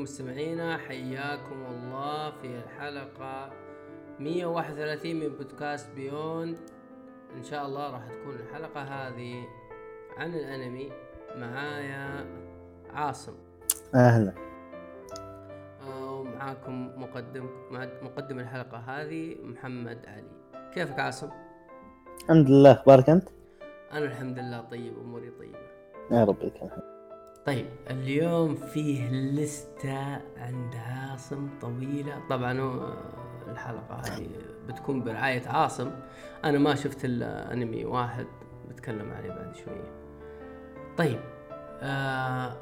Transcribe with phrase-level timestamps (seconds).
[0.00, 3.52] عليكم مستمعينا حياكم الله في الحلقة
[4.18, 6.58] 131 من بودكاست بيوند.
[7.36, 9.44] إن شاء الله راح تكون الحلقة هذه
[10.16, 10.92] عن الأنمي.
[11.36, 12.26] معايا
[12.94, 13.34] عاصم.
[13.94, 14.32] أهلا.
[15.82, 17.46] آه، ومعاكم مقدم
[18.02, 20.72] مقدم الحلقة هذه محمد علي.
[20.74, 21.30] كيفك عاصم؟
[22.22, 22.72] الحمد لله.
[22.72, 23.28] أخبارك أنت؟
[23.92, 25.58] أنا الحمد لله طيب أموري طيبة.
[26.10, 26.99] يا رب لك الحمد.
[27.46, 32.22] طيب اليوم فيه لستة عند عاصم طويلة.
[32.30, 32.94] طبعا هو
[33.48, 34.28] الحلقة هذه
[34.68, 35.90] بتكون برعاية عاصم.
[36.44, 38.26] أنا ما شفت إلا أنمي واحد
[38.68, 39.90] بتكلم عليه بعد شوية.
[40.96, 41.20] طيب
[41.82, 42.56] آه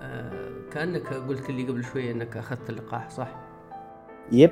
[0.00, 3.40] آه كأنك قلت لي قبل شوية أنك أخذت اللقاح صح؟
[4.32, 4.50] يب.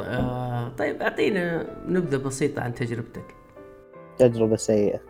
[0.00, 3.34] آه طيب أعطينا نبذة بسيطة عن تجربتك.
[4.18, 5.00] تجربة سيئة.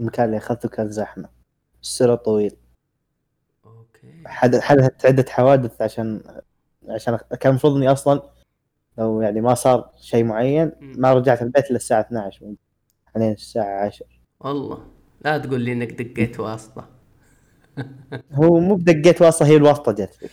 [0.00, 1.41] المكان اللي أخذته كان زحمة.
[1.82, 2.56] السرا طويل.
[3.66, 4.22] okay.
[4.26, 6.20] حد- حدثت عدة حوادث عشان
[6.88, 8.22] عشان كان المفروض إني أصلا
[8.98, 12.54] لو يعني ما صار شيء معين ما رجعت البيت إلا الساعة 12
[13.06, 14.06] حاليا الساعة 10
[14.40, 14.86] والله.
[15.24, 16.88] لا تقول لي إنك دقيت واسطة.
[18.32, 20.18] هو مو بدقيت واسطة هي الواسطة جت.
[20.22, 20.28] لي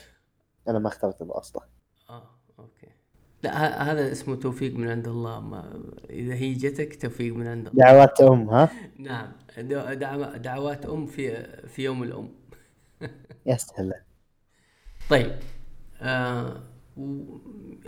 [0.67, 1.61] أنا ما اخترت الواسطة.
[2.09, 2.88] آه okay.
[3.44, 5.40] لا هذا اسمه توفيق من عند الله.
[5.40, 7.86] ما إذا هي جتك توفيق من عند الله.
[7.86, 9.32] دعوات أم ها؟ نعم.
[10.36, 12.30] دعوات أم في في يوم الأم.
[13.45, 13.95] يا سهلة
[15.10, 15.40] طيب
[16.02, 16.64] آه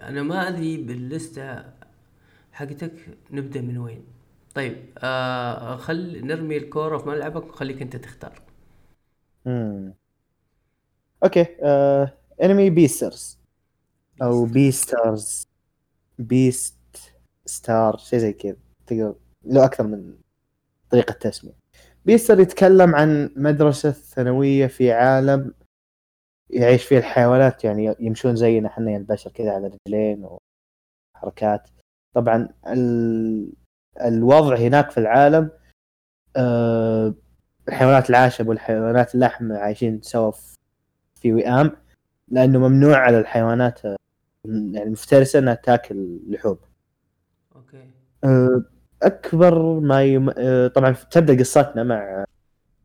[0.01, 1.63] أنا ما أدري باللستة
[2.51, 2.93] حقتك
[3.31, 4.03] نبدأ من وين.
[4.55, 8.41] طيب آه خل نرمي الكورة في ملعبك وخليك أنت تختار.
[9.45, 9.93] مم.
[11.23, 12.13] okay آه...
[12.43, 13.40] أنمي Beastars
[14.21, 15.47] أو Beastars
[16.19, 16.75] beast
[17.45, 18.55] star شيء زي كذا.
[18.87, 19.15] تقدر
[19.45, 20.13] له أكثر من
[20.89, 21.53] طريقة تسمية.
[22.05, 25.53] Beastar يتكلم عن مدرسة ثانوية في عالم
[26.49, 30.27] يعيش فيه الحيوانات يعني يمشون زينا إحنا يعني البشر كذا على رجلين
[31.15, 31.69] وحركات.
[32.13, 33.53] طبعا ال...
[34.01, 35.49] الوضع هناك في العالم
[36.35, 37.13] آه...
[37.67, 40.31] الحيوانات العاشب والحيوانات اللحم عايشين سوا
[41.15, 41.71] في- وئام
[42.27, 43.79] لأنه ممنوع على الحيوانات
[44.45, 46.57] يعني المفترسه انها تاكل لحوم.
[47.55, 47.89] أوكي.
[48.23, 48.63] آه،
[49.03, 50.29] أكبر ما يم...
[50.37, 52.25] آه، طبعا تبدأ قصتنا مع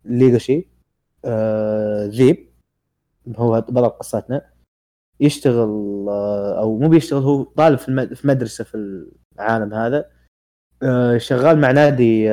[0.05, 0.69] ليغوشي.
[1.25, 2.49] آه، ذيب.
[3.37, 4.51] هو بطل قصتنا.
[5.21, 6.07] يشتغل
[6.59, 9.07] أو مو بيشتغل هو طالب في مدرسة في
[9.37, 10.11] العالم هذا.
[11.17, 12.31] شغال مع نادي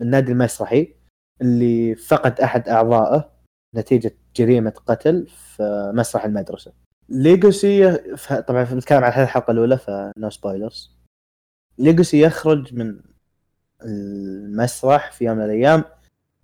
[0.00, 0.94] النادي المسرحي
[1.40, 3.30] اللي فقد أحد أعضائه
[3.74, 6.72] نتيجة جريمة قتل في مسرح المدرسة.
[7.08, 7.96] ليجوسي
[8.48, 10.90] طبعا بنتكلم عن الحلقة الأولى ف no spoilers
[11.78, 13.00] ليجوسي يخرج من
[13.84, 15.84] المسرح في يوم من الأيام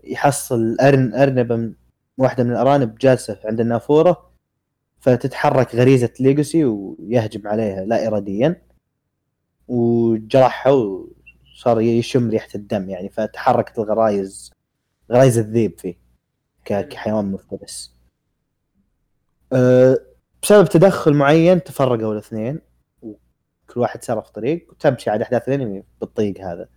[0.05, 1.75] يحصل أرن أرنبة من
[2.19, 4.31] واحدة من الأرانب جالسة عند النافورة
[5.01, 8.63] فتتحرك غريزة ليجوسي ويهجم عليها لا اراديا.
[9.69, 14.53] وجرحها وصار يشم ريحة الدم يعني فتحركت الغرايز
[15.13, 15.95] غرايز الذيب فيه
[16.65, 17.95] كحيوان مفترس.
[19.53, 19.99] أه،
[20.45, 22.61] بسبب تدخل معين تفرقوا الاثنين
[23.03, 26.69] وكل واحد سار في طريق وتمشي على أحداث الأنمي بالطريق هذا.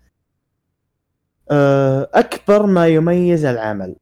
[1.51, 3.95] أه، أكبر ما يميز العمل.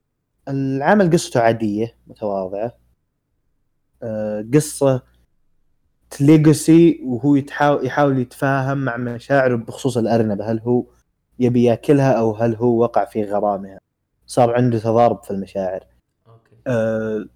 [0.48, 2.78] العمل قصته عادية متواضعة.
[4.02, 5.02] أه، قصة
[6.20, 10.84] ليجوسي وهو يتحاول يحاول يتفاهم مع مشاعره بخصوص الارنبه هل هو
[11.38, 13.80] يبي يأكلها أو هل هو وقع في غرامها؟
[14.26, 15.84] صار عنده تضارب في المشاعر.
[16.26, 16.56] okay.
[16.66, 17.26] أه،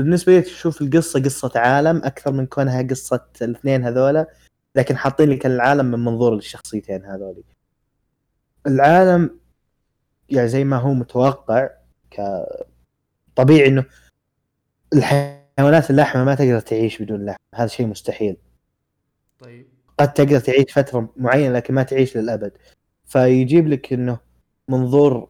[0.00, 4.26] بالنسبة لي تشوف القصة قصة عالم أكثر من كونها قصة الاثنين هذولا
[4.74, 7.44] لكن حاطين لك العالم من منظور الشخصيتين هذولي.
[8.66, 9.40] العالم
[10.28, 11.68] يعني زي ما هو متوقع
[12.10, 12.20] ك
[13.36, 13.84] طبيعي إنه
[14.92, 18.36] الحيوانات اللحمة ما تقدر تعيش بدون لحم هذا شيء مستحيل.
[19.38, 19.68] طيب.
[19.98, 22.52] قد تقدر تعيش فترة معينة لكن ما تعيش للأبد.
[23.04, 24.18] فيجيب لك إنه
[24.68, 25.28] منظور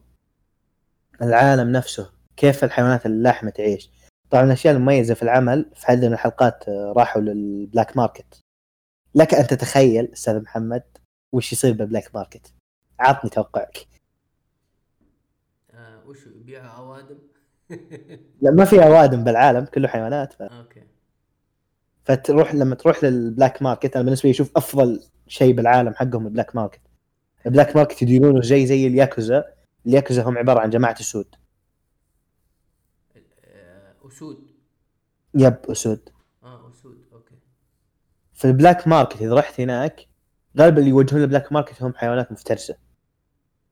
[1.22, 3.90] العالم نفسه كيف الحيوانات اللحمة تعيش.
[4.30, 8.40] طبعا الأشياء المميزة في العمل في حد من الحلقات آه، راحوا للبلاك ماركت.
[9.14, 10.82] لك أن تتخيل أستاذ محمد
[11.32, 12.54] وش يصير بال black market.
[13.00, 13.86] عطني توقعك.
[15.74, 17.18] آه وش يبيع أوادم؟
[18.42, 20.42] لا ما في أوادم بالعالم كله حيوانات ف...
[20.42, 20.82] okay.
[22.04, 26.31] فتروح لما تروح لل black market أنا بالنسبة لي أشوف أفضل شيء بالعالم حقهم ال
[26.31, 26.80] black market.
[27.46, 29.44] ال black market يديرونه زي زي الياكوزا.
[29.86, 31.45] الياكوزا هم عبارة عن جماعة اسود آه
[34.08, 34.50] أسود.
[35.34, 36.08] yep أسود.
[36.42, 37.04] آه أسود.
[37.12, 37.34] okay.
[38.34, 40.06] في ال black market إذا رحت هناك
[40.58, 42.76] غالبا اللي يوجهون ال black market هم حيوانات مفترسة.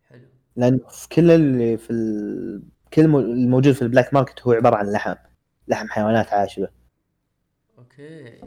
[0.08, 0.26] حلو.
[0.56, 2.62] لأن في كل اللي في ال...
[2.94, 5.14] كل مو- الموجود في ال black market هو عبارة عن لحم.
[5.68, 6.68] لحم حيوانات عاشبة.
[7.78, 8.40] okay.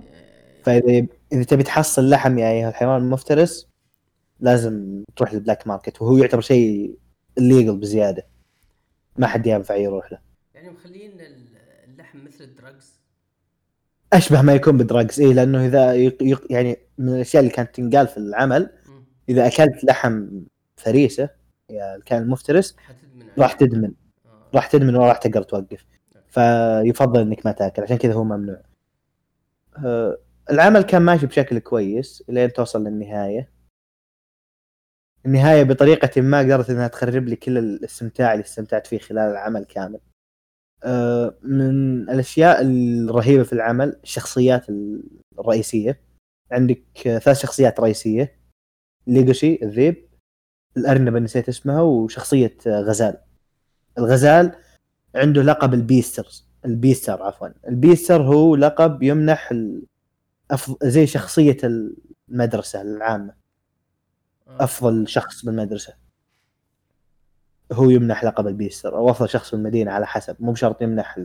[0.63, 3.67] فإذا إذا تبي تحصل لحم يا أيها الحيوان المفترس
[4.39, 6.01] لازم تروح لل black market.
[6.01, 6.97] وهو يعتبر شيء
[7.37, 8.27] illegal بزيادة.
[9.17, 10.19] ما حد ينفع يروح له.
[10.53, 11.17] يعني مخلين
[12.47, 12.99] ال- اللحم مثل الدراجز
[14.13, 16.23] أشبه ما يكون بدراجز اي لأنه إذا يق...
[16.23, 16.51] يق...
[16.51, 18.69] يعني من الأشياء اللي كانت تنقال في العمل.
[19.29, 20.29] إذا أكلت لحم
[20.77, 21.29] فريسة
[21.69, 23.33] يا الكائن المفترس عليه.
[23.37, 23.91] راح تدمن.
[24.25, 24.49] آه.
[24.55, 25.85] راح تدمن ولا راح تقدر توقف.
[26.27, 28.61] فيفضل إنك ما تأكل عشان كذا هو ممنوع.
[29.85, 30.17] آه،
[30.51, 33.51] العمل كان ماشي بشكل كويس لين توصل للنهاية.
[35.25, 39.95] النهاية بطريقة ما قدرت إنها تخرب لي كل الاستمتاع اللي استمتعت فيه خلال العمل كامل.
[39.95, 40.16] آه،
[41.43, 44.65] من الأشياء الرهيبة في العمل الشخصيات
[45.39, 46.01] الرئيسية.
[46.51, 48.39] عندك آه، ثلاث شخصيات رئيسية.
[49.07, 50.07] ليجوسي الذيب
[50.77, 53.17] الأرنب نسيت اسمها وشخصية آه، غزال.
[53.97, 54.55] الغزال
[55.15, 56.27] عنده لقب ال Beastar
[56.65, 57.47] ال Beastar عفوا.
[57.67, 59.53] ال Beastar هو لقب يمنح.
[60.83, 61.57] زي شخصية
[62.29, 63.33] المدرسة العامة.
[64.47, 64.63] آه.
[64.63, 66.06] أفضل شخص بالمدرسة.
[67.73, 68.97] هو يمنح لقب ال Beastar.
[68.97, 70.35] أو أفضل شخص بالمدينة على حسب.
[70.39, 71.19] مو بشرط يمنح.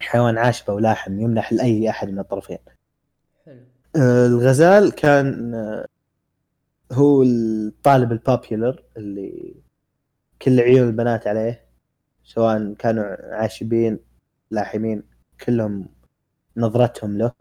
[0.00, 2.58] حيوان عاشبة ولاحم يمنح لأي أحد من الطرفين.
[3.46, 3.60] حلو.
[3.96, 5.86] آه، الغزال كان آه،
[6.92, 9.54] هو الطالب ال popular اللي
[10.42, 11.64] كل عيون البنات عليه
[12.24, 13.04] سواء كانوا
[13.34, 13.98] عاشبين
[14.50, 15.02] لاحمين
[15.46, 15.88] كلهم
[16.56, 17.32] نظرتهم له.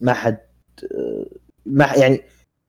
[0.00, 0.38] ما حد
[0.94, 1.26] آه،
[1.66, 2.22] ما يعني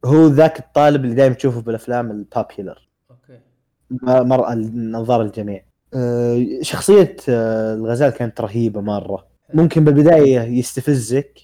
[0.06, 2.93] هو ذاك الطالب اللي دائما تشوفه بالأفلام ال popular okay
[4.04, 5.66] مرأى أنظار الجميع.
[5.94, 9.28] آه، شخصية آه، الغزال كانت رهيبة مرة.
[9.54, 11.40] ممكن بالبداية يستفزك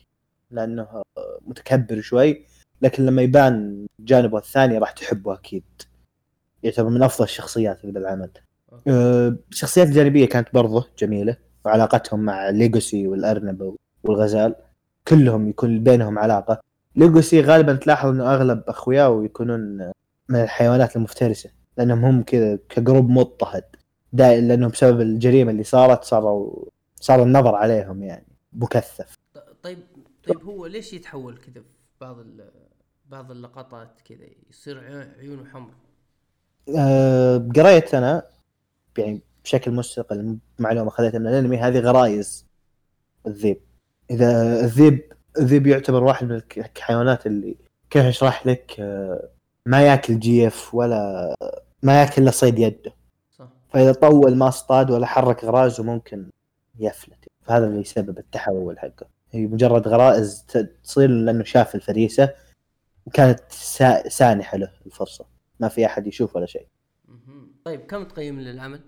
[0.51, 1.03] لأنه آه،
[1.47, 2.45] متكبر شوي
[2.81, 5.63] لكن لما يبان جانبه الثاني راح تحبه أكيد.
[6.63, 8.91] يعتبر من أفضل الشخصيات okay.
[8.91, 14.55] آه، الشخصيات الجانبية كانت برضه جميلة وعلاقتهم مع ليجوسي والأرنب والغزال
[15.07, 16.59] كلهم يكون بينهم علاقة.
[16.95, 19.59] ليجوسي غالبا تلاحظ إنه أغلب أخوياه يكونون
[20.29, 21.49] من الحيوانات المفترسة.
[21.79, 23.63] لأنهم هم كذا ك group مضطهد.
[24.13, 26.65] دائما لأنه بسبب الجريمة اللي صارت صاروا
[26.95, 29.15] صار النظر عليهم يعني مكثف.
[29.63, 29.79] طيب
[30.27, 31.61] طيب هو ليش يتحول كذا في
[32.01, 32.49] بعض ال-
[33.09, 35.71] بعض اللقطات كذا؟ يصير عيون- عيونه حمر.
[36.77, 38.23] أه قريت أنا
[38.97, 42.45] يعني بشكل مستقل معلومة خذيتها من الأنمي هذه غرايز
[43.27, 43.61] الذيب.
[44.11, 47.55] إذا الذيب الذيب يعتبر واحد من الحيوانات اللي
[47.89, 49.29] كيف أشرح لك أه
[49.65, 51.35] ما ياكل جيف ولا
[51.83, 52.93] ما ياكل إلا صيد يده.
[53.31, 53.47] صح.
[53.69, 56.29] فإذا طول ما اصطاد ولا حرك غرازه ممكن
[56.79, 57.25] يفلت.
[57.41, 60.45] فهذا اللي يسبب التحول حقه هي مجرد غرائز
[60.83, 62.33] تصير لأنه شاف الفريسة
[63.05, 65.25] وكانت سا- سانحة له الفرصة.
[65.59, 66.67] ما في أحد يشوف ولا شيء.
[67.65, 68.81] طيب كم تقيم للعمل؟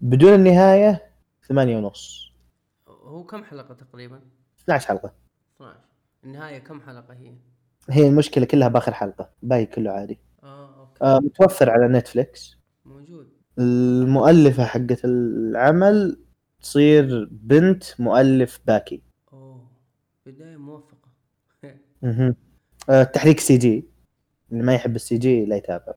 [0.00, 1.02] بدون النهاية
[1.48, 2.32] ثمانية ونص.
[2.88, 4.20] هو كم حلقة تقريبا؟
[4.64, 5.12] 12 حلقة.
[5.56, 5.78] 12
[6.24, 7.32] النهاية كم حلقة هي؟
[7.90, 9.30] هي المشكلة كلها بآخر حلقة.
[9.42, 10.18] باقي كله عادي.
[10.42, 12.56] آه متوفر على نتفليكس.
[12.84, 13.28] موجود.
[13.58, 16.18] المؤلفة حقت العمل
[16.60, 19.02] تصير بنت مؤلف باكي.
[19.32, 19.68] أوه
[20.26, 21.08] بداية موفقة.
[22.02, 22.36] مهم.
[22.90, 23.84] آه تحريك CG.
[24.52, 25.92] اللي ما يحب ال CG لا يتابع.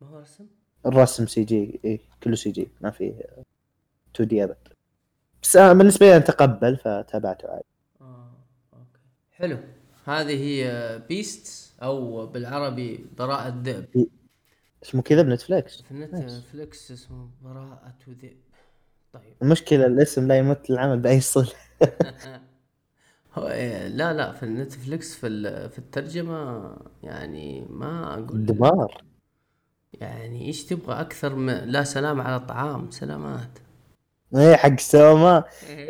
[0.00, 0.46] ما هو رسم؟
[0.86, 3.14] الرسم CG إيه كله CG ما في
[4.14, 4.56] 2D أبد.
[5.42, 7.64] بس أنا بالنسبة لي اتقبل فتابعته عادي.
[8.00, 8.30] آه
[8.72, 9.00] okay.
[9.32, 9.58] حلو.
[10.04, 14.08] هذه هي Beastars أو بالعربي براءة ذئب.
[14.82, 15.82] اسمه كذا ب Netflix.
[15.82, 16.40] في نت nice.
[16.40, 18.36] Flix اسمه براءة ذئب.
[19.12, 19.34] طيب.
[19.42, 21.52] المشكلة الاسم لا يمت العمل بأي صلة.
[23.34, 26.70] هو إيه، لا لا في ال Netflix في في الترجمة
[27.02, 28.46] يعني ما أقول.
[28.46, 29.04] دمار
[29.92, 33.58] يعني إيش تبغى أكثر من لا سلام على الطعام سلامات.
[34.36, 35.44] إيه حق سوما.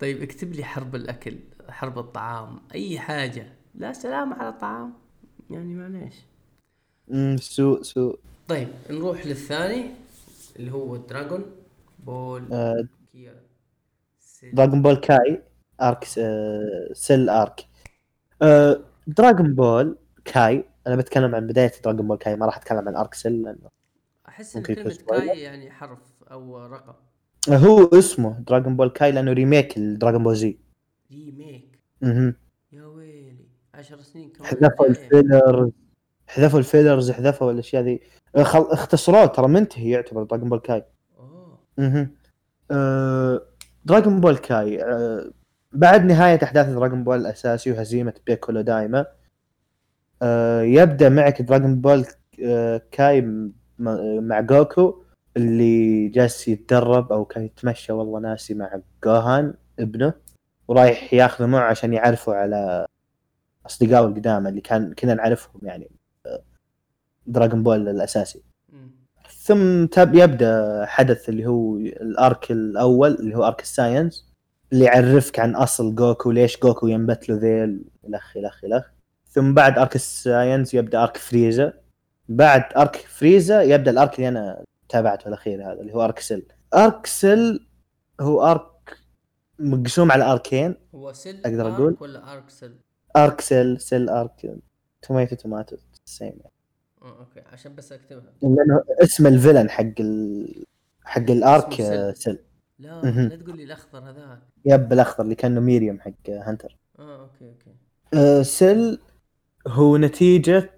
[0.00, 1.38] طيب اكتب لي حرب الأكل.
[1.68, 3.46] حرب الطعام أي حاجة.
[3.74, 4.92] لا سلام على الطعام.
[5.50, 6.14] يعني معليش.
[7.10, 8.18] أمم، سوء سوء.
[8.48, 9.90] طيب نروح للثاني
[10.56, 11.44] اللي هو Dragon
[11.98, 13.42] Ball آه، كيا.
[14.52, 15.42] Dragon Ball Kai
[15.82, 16.04] arc
[16.92, 17.66] سيل arc
[18.42, 22.96] آه، Dragon Ball Kai أنا بتكلم عن بداية Dragon Ball Kai ما راح أتكلم عن
[22.96, 23.68] arc سيل لأنه
[24.28, 25.26] أحس إن spoiler.
[25.26, 25.98] Kai يعني حرف
[26.30, 26.94] أو رقم.
[27.48, 30.58] هو اسمه Dragon Ball Kai لأنه remake ل Dragon Ball زي
[31.12, 31.78] remake.
[32.72, 34.96] يا ويلي عشر سنين كمان حذفوا بعدين.
[35.04, 35.70] ال fillers
[36.26, 38.00] حذفوا ال fillers حذفوا الاشياء ذي
[38.36, 38.60] آه، خل...
[38.60, 40.84] اختصروه ترى منتهي يعتبر Dragon Ball Kai
[41.18, 42.10] أوه أها.
[43.84, 44.84] Dragon Ball Kai.
[45.72, 49.06] بعد نهاية أحداث Dragon Ball الأساسي وهزيمة بيكولو دايما
[50.22, 50.62] آه...
[50.62, 52.04] يبدأ معك Dragon Ball
[52.90, 53.20] Kai
[54.18, 55.02] مع جوكو
[55.36, 60.12] اللي جالس يتدرب أو كان يتمشى والله ناسي مع جوهان ابنه
[60.72, 62.86] ورايح ياخذه معه عشان يعرفوا على
[63.66, 65.90] أصدقائه القدامى اللي كان كنا نعرفهم يعني
[67.26, 68.42] Dragon Ball الأساسي.
[69.42, 74.32] ثم تب يبدأ حدث اللي هو ال arc الأول اللي هو arc ال Saiyans
[74.72, 78.86] اللي يعرفك عن أصل جوكو ليش جوكو ينبت له ذيل الخ الخ الخ
[79.28, 81.72] ثم بعد arc ال Saiyans يبدأ arc فريزا
[82.28, 86.42] بعد arc فريزا يبدأ ال arc اللي أنا تابعته الأخير هذا اللي هو arc سيل
[86.74, 87.66] arc سيل
[88.20, 88.71] هو arc
[89.58, 90.74] مقسوم على أركين.
[90.94, 92.76] هو سيل أقدر arc أقول؟ ولا arc سيل؟
[93.16, 94.56] arc سيل سيل arc.
[95.02, 96.32] tomato tomato same
[97.02, 98.32] آه okay عشان بس أكتبها.
[98.42, 100.64] لأنه اسم ال villain حق ال...
[101.04, 101.96] حق ال arc اسمه سيل.
[101.96, 102.38] آه، سيل
[102.78, 103.28] لا مهم.
[103.28, 104.38] لا تقول لي الأخضر هذاك.
[104.64, 106.76] yep الأخضر اللي كأنه ميريم حق Hunter.
[106.98, 107.70] آه okay okay.
[108.14, 108.98] آه، سيل
[109.68, 110.70] هو نتيجة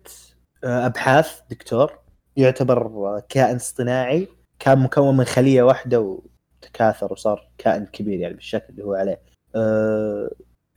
[0.64, 1.99] آه، أبحاث دكتور.
[2.37, 4.28] يعتبر آه، كائن اصطناعي.
[4.59, 6.19] كان مكون من خلية واحدة
[6.64, 9.21] وتكاثر وصار كائن كبير يعني بالشكل اللي هو عليه.
[9.56, 10.30] آه،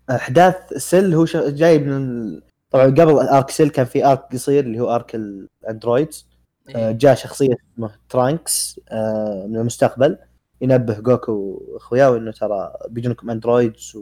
[0.10, 2.42] أحداث سيل هو جاي من
[2.72, 6.28] طبعا قبل arc سيل كان في arc قصير اللي هو arc ال androids.
[6.70, 6.92] إيه.
[6.92, 10.18] جاء شخصية اسمه ترانكس آه، من المستقبل.
[10.62, 11.32] ينبه جوكو
[11.68, 13.98] وأخوياه انه ترى بيجونكم androids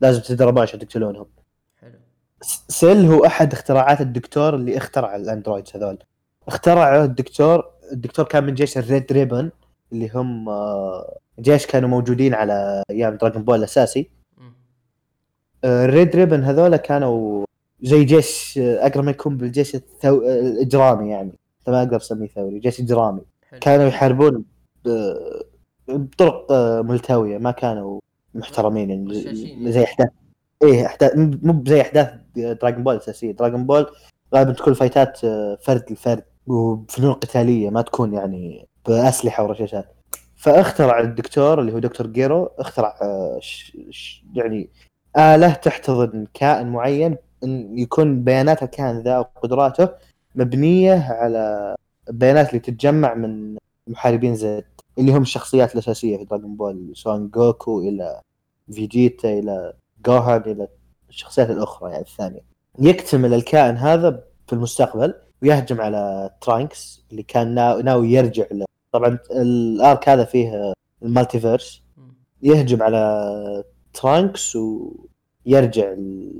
[0.00, 1.26] ولازم تدربون عشان تقتلونهم.
[1.80, 1.98] حلو.
[2.68, 5.98] سيل هو أحد اختراعات الدكتور اللي اخترع ال androids هذول.
[6.48, 9.50] اخترعه الدكتور الدكتور كان من جيش ال Red Ribbon.
[9.92, 14.10] اللي هم آه، جيش كانوا موجودين على أيام Dragon Ball الأساسي.
[14.38, 14.52] مم.
[15.64, 17.44] آه، ال Red Ribbon هذول كانوا
[17.82, 20.22] زي جيش آه، أقرب ما يكون بالجيش الثو...
[20.22, 21.32] الاجرامي يعني.
[21.68, 23.20] ما أقدر أسميه ثوري جيش إجرامي.
[23.50, 23.60] حلو.
[23.60, 24.44] كانوا يحاربون
[24.84, 25.42] ب-
[25.88, 28.00] بطرق ملتوية ما كانوا
[28.34, 30.08] محترمين يعني غشاشين زي أحداث.
[30.62, 33.32] إيه أحداث مو زي أحداث Dragon Ball الأساسية.
[33.32, 33.86] Dragon Ball
[34.34, 35.18] غالبا تكون فايتات
[35.62, 36.24] فرد لفرد.
[36.46, 39.86] وفنون قتالية ما تكون يعني بأسلحة ورشاشات
[40.36, 43.40] فاخترع الدكتور اللي هو دكتور جيرو اخترع آه،.
[44.34, 44.70] يعني
[45.16, 49.88] آلة تحتضن كائن معين إن يكون بيانات الكائن ذا وقدراته
[50.34, 51.74] مبنية على
[52.08, 53.56] البيانات اللي تتجمع من
[53.86, 54.64] محاربين زد
[54.98, 58.20] اللي هم الشخصيات الأساسية في Dragon Ball سواء جوكو إلى
[58.72, 59.72] فيجيتا إلى
[60.06, 60.68] جوهان إلى
[61.08, 62.40] الشخصيات الأخرى يعني الثانية
[62.78, 69.18] يكتمل الكائن هذا في المستقبل ويهجم على ترانكس اللي كان نا- ناوي يرجع له طبعا
[69.30, 71.82] ال arc هذا فيه ال multiverse.
[72.42, 74.56] يهجم على ترانكس
[75.46, 76.32] ويرجع ال...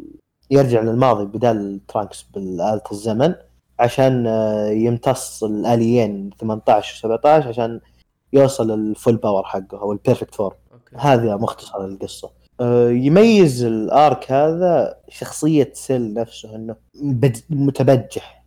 [0.50, 3.34] يرجع للماضي بدال ترانكس بالآلة الزمن
[3.78, 7.80] عشان آه، يمتص الآليين 18 و 17 عشان
[8.32, 10.56] يوصل ال full power حقه أو ال perfect form
[10.96, 12.30] هذا مختصر القصة.
[12.60, 16.76] آه، يميز ال arc هذا شخصية سيل نفسه إنه
[17.50, 17.50] متبجح.
[17.50, 18.41] مت-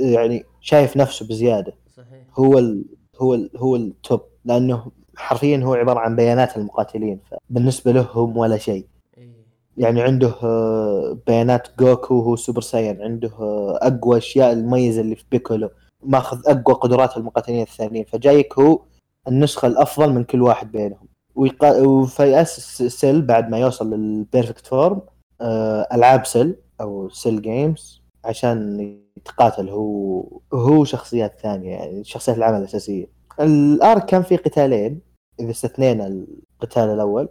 [0.00, 1.74] يعني شايف نفسه بزيادة.
[1.96, 2.24] صحيح.
[2.38, 2.84] هو ال
[3.20, 8.36] هو ال هو ال top لأنه حرفيا هو عبارة عن بيانات المقاتلين فبالنسبة له هم
[8.36, 8.86] ولا شيء.
[9.18, 9.32] إيه.
[9.76, 15.24] يعني عنده آه، بيانات جوكو هو Super Saiyan عنده آه، أقوى أشياء المميزة اللي في
[15.30, 15.70] بيكولو.
[16.02, 18.80] ماخذ أقوى قدرات المقاتلين الثانيين فجايك هو
[19.28, 21.08] النسخة الأفضل من كل واحد بينهم.
[21.34, 21.80] ويقا...
[21.82, 25.00] وفيأسس سيل بعد ما يوصل لل perfect form
[25.40, 28.76] آه، ألعاب سيل أو Cell Games عشان
[29.20, 33.06] يتقاتل هو هو شخصيات ثانية يعني شخصيات العمل الأساسية.
[33.40, 35.00] ال arc كان فيه قتالين
[35.40, 37.28] إذا استثنينا القتال الأول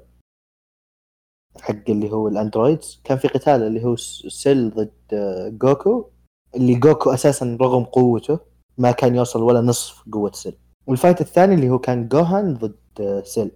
[1.62, 6.10] حق اللي هو ال androids كان في قتال اللي هو سيل ضد آه، جوكو
[6.56, 8.40] اللي جوكو أساسا رغم قوته
[8.78, 10.58] ما كان يوصل ولا نصف قوة سيل.
[10.88, 13.52] وال fight الثاني اللي هو كان جوهان ضد آه، سيل.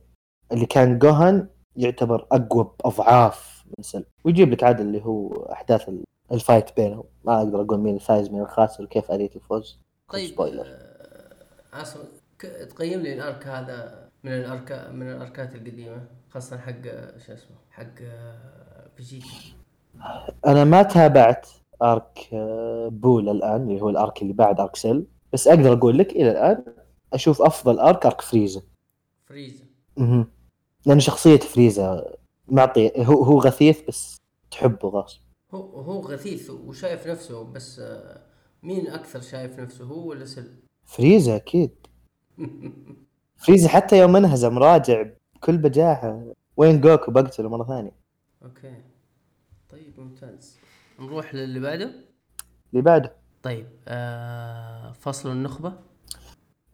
[0.52, 4.06] اللي كان جوهان يعتبر أقوى بأضعاف من سيل.
[4.26, 5.90] ويجيب لك عاد اللي هو أحداث
[6.34, 7.04] ال fight بينهم.
[7.24, 9.80] ما أقدر أقول مين الفايز مين الخاسر وكيف آلية الفوز.
[10.10, 10.64] طيب spoiler.
[10.66, 12.00] آه، عاصم
[12.70, 17.34] تقيم لي ال arc هذا من ال arc من الأركات القديمة خاصة حق آه، شو
[17.34, 19.28] اسمه حق آه، فيجيتا.
[20.48, 21.48] أنا ما تابعت
[21.82, 25.06] arc آه، بو للآن اللي هو ال arc اللي بعد arc سيل.
[25.34, 26.64] بس أقدر أقول لك إلى الآن
[27.14, 28.62] أشوف أفضل arc arc فريزا.
[29.26, 29.64] فريزا.
[29.98, 30.28] مهم.
[30.86, 32.14] لأن شخصية فريزا
[32.48, 34.18] معطي هو هو غثيث بس
[34.52, 35.20] تحبه غصب
[35.54, 38.22] هو هو غثيث وشايف نفسه بس آه،
[38.64, 40.54] مين أكثر شايف نفسه هو ولا سل؟
[40.86, 41.72] فريزا أكيد.
[43.46, 45.06] فريزا حتى يوم انهزم راجع
[45.36, 46.24] بكل بجاحه.
[46.58, 47.92] وين جوكو؟ بقتله مرة ثانية.
[48.44, 48.82] okay.
[49.70, 50.58] طيب ممتاز.
[51.00, 51.92] نروح للي بعده؟
[52.72, 53.16] اللي بعده.
[53.44, 55.74] طيب آه فصل النخبة.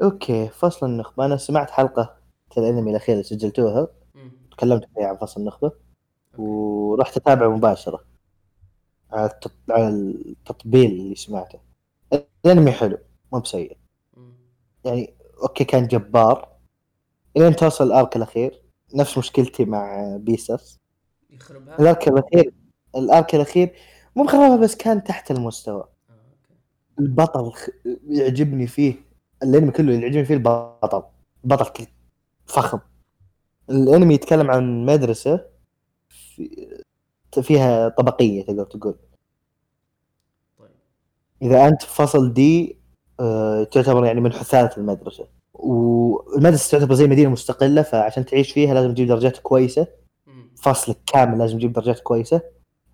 [0.04, 1.26] okay فصل النخبة.
[1.26, 2.18] أنا سمعت حلقة
[2.58, 3.88] الأنمي الاخيره اللي سجلتوها.
[4.52, 5.72] تكلمت فيها عن فصل النخبة.
[6.38, 8.04] ورحت اتابع مباشرة.
[9.12, 11.60] على التط- على التطبيل اللي سمعته.
[12.46, 12.98] الانمي حلو
[13.34, 13.78] مو بسيء.
[14.86, 15.14] يعني
[15.44, 16.50] okay كان جبار.
[17.38, 18.62] إلين توصل ال arc الأخير
[18.96, 20.78] نفس مشكلتي مع Beastars
[21.30, 21.80] يخربها.
[21.80, 22.54] ال arc الأخير
[22.96, 23.74] ال arc الأخير
[24.16, 25.84] مو مخربها بس كان تحت المستوى.
[26.10, 26.14] آه،.
[27.00, 27.54] البطل
[28.08, 28.94] يعجبني فيه
[29.44, 31.04] الانمي كله اللي يعجبني فيه البطل.
[31.44, 31.88] البطل
[32.46, 32.80] فخم.
[33.70, 35.46] الانمي يتكلم عن مدرسة
[36.10, 36.84] في-
[37.40, 38.96] فيها طبقية تقدر تقول.
[40.60, 40.70] طيب.
[41.42, 42.80] إذا أنت في فصل دي
[43.20, 45.28] آه، تعتبر يعني من حثالة المدرسة.
[45.54, 49.88] والمدرسة تعتبر زي مدينة مستقلة فعشان تعيش فيها لازم تجيب درجات كويسة.
[50.28, 50.52] مم.
[50.56, 52.42] فصلك كامل لازم تجيب درجات كويسة.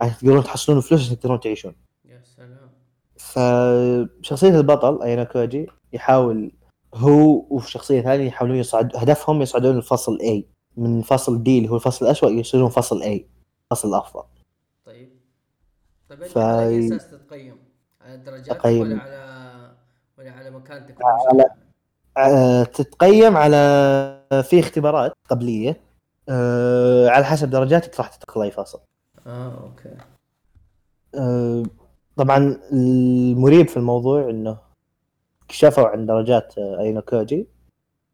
[0.02, 1.76] عشان تقدرون تحصلون فلوس عشان تقدرون تعيشون.
[2.06, 2.70] يا سلام.
[3.18, 6.52] فشخصية البطل أينا كوجي يحاول
[6.96, 10.44] هو وشخصية ثانية يحاولون يصعد هدفهم يصعدون الفصل A.
[10.78, 13.20] من فصل D اللي هو الفصل الأسوأ يصيرون فصل A.
[13.76, 14.24] فصل الأفضل
[14.86, 15.10] طيب
[16.10, 17.58] طيب أنت فا- على أي أساس تتقيم؟
[18.02, 18.82] على درجاتك أقيم.
[18.82, 19.76] ولا على
[20.18, 21.46] ولا على مكانتك على-؟
[22.18, 23.58] آه، تتقيم على
[24.44, 25.82] في اختبارات قبلية
[26.30, 28.80] آه، على حسب درجاتك راح تدخل أي فصل
[29.28, 29.98] آه okay
[31.16, 31.64] آه،
[32.16, 34.58] طبعا المريب في الموضوع إنه
[35.48, 37.48] كشفوا عن درجات أيانوكوجي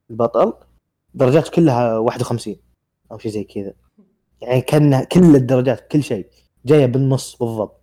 [0.09, 0.53] البطل
[1.13, 2.55] درجات كلها 51
[3.11, 3.73] أو شيء زي كذا
[4.41, 6.27] يعني كان كل الدرجات كل شيء
[6.65, 7.81] جاية بالنص بالضبط.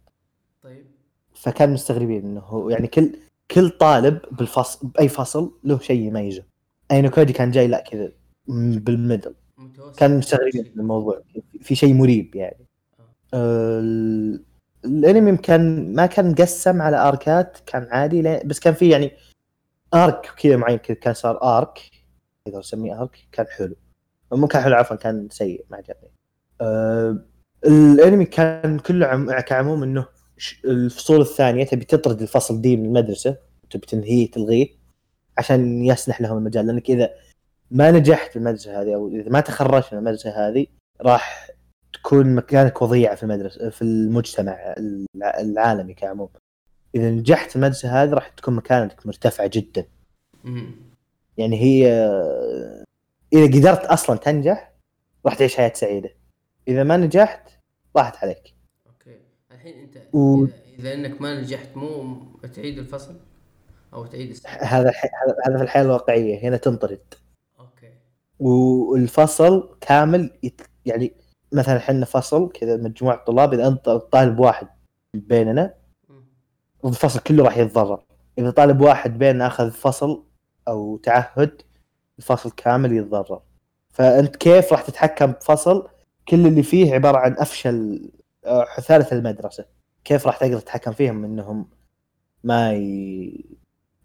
[0.62, 0.86] طيب.
[1.34, 3.16] فكان مستغربين إنه هو يعني كل
[3.50, 6.42] كل طالب بالفصل بأي فصل له شيء يميزه.
[6.90, 8.12] أيانوكوجي كان جاي لا كذا
[8.48, 9.34] بالميدل.
[9.58, 9.98] متوسط.
[9.98, 11.22] كان مستغربين من الموضوع.
[11.60, 12.66] في شيء مريب يعني.
[13.34, 14.44] آه، ال-
[14.84, 19.12] الأنمي كان ما كان مقسم على أركات كان عادي بس كان في يعني
[19.94, 21.78] أرك كذا معين كذا كان صار أرك
[22.47, 23.76] إذا نسميه أرك كان حلو.
[24.32, 26.10] مو كان حلو عفوا كان سيء ما عجبني.
[26.60, 27.18] آه،
[27.66, 29.40] الانمي كان كله عم...
[29.40, 30.06] كعموم إنه
[30.64, 33.36] الفصول الثانية تبي تطرد الفصل دي من المدرسة
[33.71, 34.68] تبي تنهيه تلغيه
[35.38, 36.66] عشان يسنح لهم المجال.
[36.66, 37.10] لأنك إذا
[37.71, 40.66] ما نجحت في المدرسة هذه أو إذا ما تخرجت من المدرسة هذه
[41.00, 41.50] راح
[41.92, 46.28] تكون مكانك وضيعه في المدرسة في المجتمع الع- العالمي كعموم.
[46.94, 49.84] إذا نجحت في المدرسة هذه راح تكون مكانتك مرتفعة جدا.
[51.36, 51.92] يعني هي
[53.32, 54.73] إذا قدرت أصلا تنجح
[55.26, 56.10] راح تعيش حياة سعيدة.
[56.69, 57.50] إذا ما نجحت
[57.97, 58.54] راحت عليك.
[58.86, 59.21] okay.
[59.52, 62.17] الحين أنت و- اذا, إذا إنك ما نجحت مو
[62.54, 63.15] تعيد الفصل؟
[63.95, 65.11] أو تعيد السنة؟ هذا الح-
[65.47, 67.15] هذا- في الحياة الواقعية هنا تنطرد.
[67.60, 67.93] okay.
[68.39, 70.61] والفصل كامل يت...
[70.87, 71.13] يعني
[71.52, 74.69] مثلا إحنا فصل كذا مجموعة طلاب إذا أنت طالب واحد
[75.15, 75.75] بيننا.
[76.85, 78.02] الفصل كله راح يتضرر.
[78.39, 80.25] إذا طالب واحد بيننا أخذ فصل
[80.69, 81.63] أو تعهد
[82.19, 83.43] الفصل كامل يتضرر.
[83.91, 85.89] فأنت كيف راح تتحكم بفصل؟
[86.28, 88.10] كل اللي فيه عبارة عن أفشل
[88.45, 89.64] آه، حثاله المدرسة.
[90.04, 91.69] كيف راح تقدر تتحكم فيهم إنهم
[92.45, 93.45] ما ي...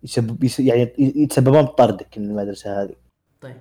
[0.04, 2.96] يسبب يس- يعني يتسببون بطردك من المدرسة هذه.
[3.42, 3.56] طيب.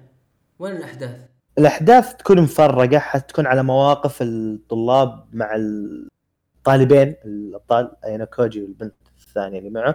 [0.59, 1.17] وين الأحداث؟
[1.59, 9.71] الأحداث تكون مفرقة حتكون على مواقف الطلاب مع الطالبين الأبطال أينا كوجي والبنت الثانية اللي
[9.71, 9.95] معه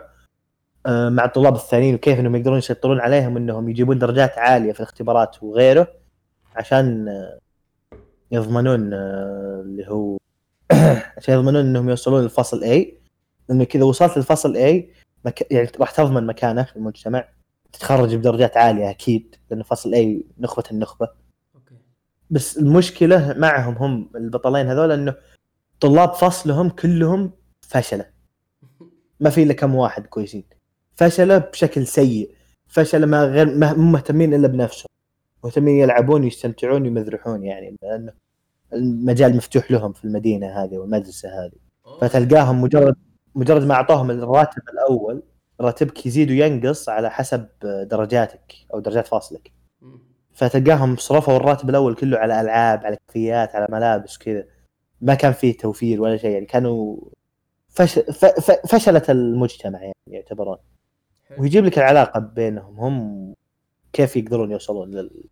[0.86, 5.44] آه، مع الطلاب الثانيين وكيف إنهم يقدرون يسيطرون عليهم انهم يجيبون درجات عالية في الاختبارات
[5.44, 5.88] وغيره
[6.56, 7.40] عشان آه،
[8.32, 10.18] يضمنون آه، اللي هو
[11.18, 12.86] عشان يضمنون إنهم يوصلون للفصل A.
[13.50, 14.84] لأنه كذا وصلت للفصل A
[15.26, 15.52] مك...
[15.52, 17.28] يعني راح تضمن مكانه في المجتمع.
[17.74, 21.10] تتخرج بدرجات عالية أكيد لأنه فصل A نخبة النخبة.
[21.56, 21.76] أوكي.
[22.30, 25.16] بس المشكلة معهم هم البطلين هذول إنه
[25.80, 28.06] طلاب فصلهم كلهم فشلة.
[29.20, 30.44] ما في إلا كم واحد كويسين.
[30.96, 32.32] فشلة بشكل سيء.
[32.68, 34.87] فشلة ما غير ما مهتمين إلا بنفسهم.
[35.44, 38.14] مهتمين يلعبون ويستمتعون ويمذرحون يعني لأنه
[38.74, 41.52] المجال مفتوح لهم في المدينة هذه والمدرسة هذه.
[42.02, 42.96] فتلقاهم مجرد
[43.36, 45.24] مجرد ما أعطوهم الراتب الأول
[45.62, 49.52] راتبك يزيد وينقص على حسب درجاتك أو درجات فاصلك.
[50.34, 54.46] فتلقاهم صرفوا الراتب الأول كله على ألعاب على كفيات على ملابس كذا
[55.02, 56.98] ما كان فيه توفير ولا شيء يعني كانوا
[57.70, 58.00] فش...
[58.00, 58.26] ف...
[58.26, 58.52] ف...
[58.52, 60.58] فشلة المجتمع يعني يعتبرون.
[61.40, 63.34] ويجيب لك العلاقة بينهم هم
[63.98, 65.24] كيف يقدرون يوصلون لل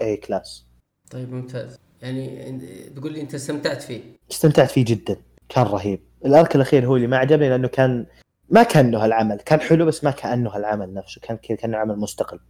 [0.00, 0.66] اي كلاس
[1.10, 1.78] طيب ممتاز.
[2.02, 2.52] يعني
[2.96, 5.16] تقول لي أنت استمتعت فيه؟ استمتعت فيه جدا.
[5.48, 6.00] كان رهيب.
[6.24, 8.06] الأرك الأخير هو اللي ما عجبني لأنه كان
[8.50, 9.40] ما كأنه هالعمل.
[9.40, 11.20] كان حلو بس ما كأنه هالعمل نفسه.
[11.20, 12.40] كان كذا كأنه عمل مستقل.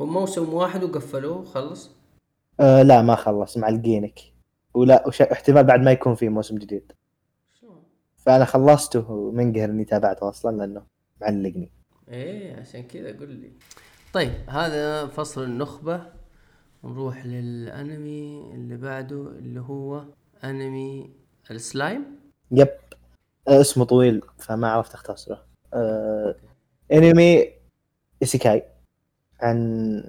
[0.00, 1.90] هو موسم واحد وقفلوه خلص؟
[2.60, 3.56] أه لا ما خلص.
[3.56, 4.20] معلقينك.
[4.74, 5.22] ولا وش...
[5.22, 6.92] احتمال بعد ما يكون في موسم جديد؟
[8.16, 10.82] فأنا خلصته ومنقهر إني تابعته أصلا لأنه
[11.20, 11.70] معلقني.
[12.08, 13.52] إيه عشان كذا قل لي.
[14.16, 16.02] طيب هذا فصل النخبة.
[16.84, 20.04] نروح للأنمي اللي بعده اللي هو
[20.44, 21.10] أنمي
[21.50, 22.04] ال slime.
[22.50, 22.68] yep.
[23.48, 25.44] آه، اسمه طويل فما عرفت أختصره.
[25.74, 26.34] آه
[26.92, 27.52] أنمي
[28.22, 28.62] isekai.
[29.40, 30.04] عن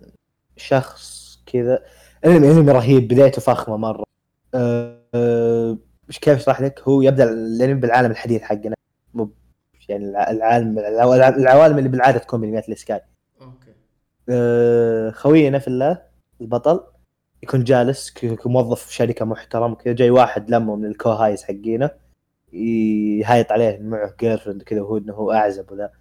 [0.58, 1.86] شخص كذا.
[2.26, 4.04] أنمي أنمي رهيب بدايته فخمة مرة.
[4.56, 5.78] آه آه،
[6.10, 8.76] مش كيف أشرح لك؟ هو يبدأ الأنمي بالعالم الحديث حقنا.
[9.14, 9.30] مو
[9.90, 10.80] يعني الع- العالم
[11.20, 13.02] العوالم اللي بالعادة تكون بانميات ال isekai.
[15.12, 16.02] خوينا في الله
[16.42, 16.80] البطل
[17.44, 21.92] يكون جالس كموظف في شركة محترم كذا جاي واحد لمه من ال kohais حقينا
[22.54, 25.92] يهايط عليه معه girlfriend كذا وهو إنه هو أعزب وذا.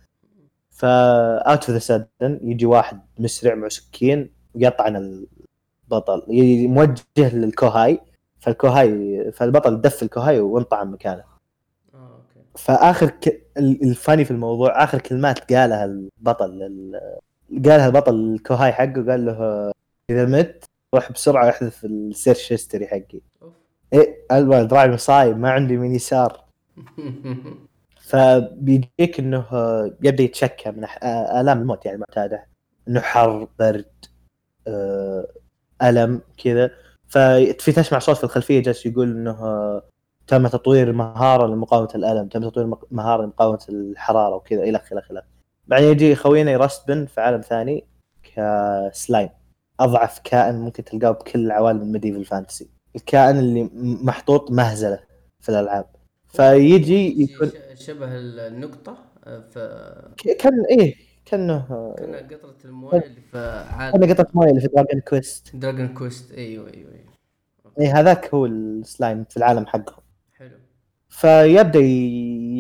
[0.70, 6.23] ف out of the sudden يجي واحد مسرع معه سكين ويطعن البطل
[6.69, 8.01] موجه لل kohai
[8.38, 11.25] فال kohai فالبطل دف ال kohai وانطعن مكانه.
[11.95, 12.46] آه okay.
[12.57, 13.29] فآخر ك...
[13.57, 17.01] ال- الفاني في الموضوع آخر كلمات قالها البطل لل...
[17.50, 19.72] قالها البطل ال kohai حقه قال له
[20.11, 23.20] إذا مت روح بسرعة أحذف ال search history حقي.
[23.92, 26.44] إيه الولد راعي مصايب ما عندي من يسار.
[28.09, 29.46] فبيجيك إنه
[30.02, 32.46] يبدأ يتشكى من أح- آلام الموت يعني المعتاده
[32.88, 33.85] إنه حر برد
[34.68, 35.26] آه،
[35.82, 36.70] ألم كذا.
[37.09, 39.37] ففي تسمع صوت في الخلفية جالس يقول إنه
[40.26, 45.36] تم تطوير مهارة لمقاومة الألم تم تطوير مهارة لمقاومة الحرارة وكذا إلى آخره إلى آخره.
[45.66, 47.85] بعدين يجي خوينا ي respawn في عالم ثاني
[48.22, 49.29] كسلايم.
[49.81, 52.68] أضعف كائن ممكن تلقاه بكل العوالم ال medieval fantasy.
[52.96, 53.70] الكائن اللي
[54.02, 55.00] محطوط مهزلة
[55.40, 55.87] في الألعاب.
[56.29, 59.59] فيجي يكون شبه النقطة آه، ف
[60.38, 65.00] كان إيه كانه كان قطرة الموية اللي في كان عالم قطعه موية اللي في دراجون
[65.00, 67.16] كويست دراجون كويست أيوه أيوه أيوه.
[67.81, 70.02] إيه هذاك هو السلايم في العالم حقهم.
[70.35, 70.59] حلو.
[71.09, 71.81] فيبدأ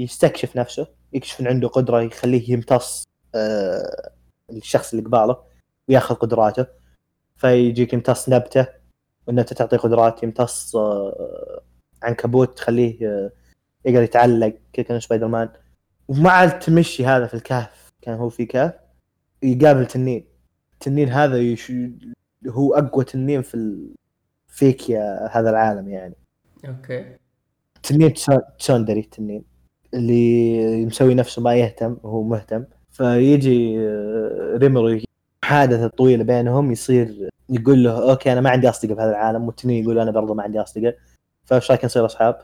[0.02, 0.86] يستكشف نفسه.
[1.12, 4.12] يكشف ان عنده قدرة يخليه يمتص آه
[4.50, 5.36] الشخص اللي قباله
[5.88, 6.66] وياخذ قدراته.
[7.36, 8.66] فيجيك يمتص نبتة
[9.26, 11.62] والنبته تعطيه قدرات يمتص آه
[12.02, 13.30] عنكبوت تخليه آه
[13.84, 15.48] يقدر يتعلق كان سبايدر مان
[16.08, 18.74] ومع التمشي هذا في الكهف كان هو في كهف
[19.42, 20.28] يقابل تنين.
[20.72, 21.72] التنين هذا يش...
[22.48, 23.94] هو أقوى تنين في ال...
[24.46, 26.14] فيك يا هذا العالم يعني.
[26.68, 27.16] okay.
[27.82, 28.14] تنين
[28.58, 29.44] tsundere التنين.
[29.94, 32.64] اللي مسوي نفسه ما يهتم وهو مهتم.
[32.90, 34.98] فيجي آه، ريمرو
[35.44, 39.46] حادثة طويلة بينهم يصير يقول له okay أنا ما عندي أصدقاء بهذا العالم.
[39.46, 40.96] والتنين يقول أنا برضه ما عندي أصدقاء.
[41.44, 42.38] فإيش رايك نصير أصحاب؟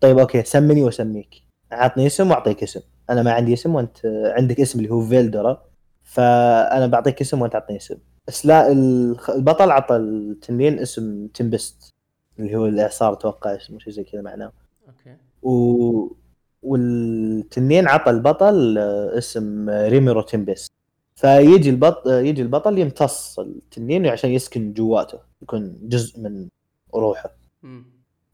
[0.00, 1.42] طيب okay سمني وأسميك.
[1.72, 2.80] اعطني اسم وأعطيك اسم.
[3.10, 3.98] أنا ما عندي اسم وأنت
[4.36, 5.62] عندك اسم اللي هو فيلدرا
[6.02, 7.96] فأنا بعطيك اسم وأنت تعطيني اسم.
[8.28, 11.90] سلا الخ- البطل عطى التنين اسم تمبست
[12.38, 14.52] اللي هو الإعصار أتوقع اسمه شيء زي كذا معناه.
[14.88, 15.16] okay.
[15.42, 16.16] و...
[16.62, 20.70] والتنين عطى البطل آه، اسم آه، ريميرو تيمبس
[21.14, 26.48] فيجي البطل يجي البطل يمتص التنين عشان يسكن جواته يكون جزء من
[26.94, 27.30] روحه.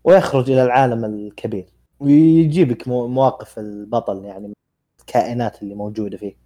[0.05, 1.67] ويخرج إلى العالم الكبير.
[2.01, 4.53] ويجيبك مو- مواقف البطل يعني
[5.01, 6.37] الكائنات اللي موجودة فيه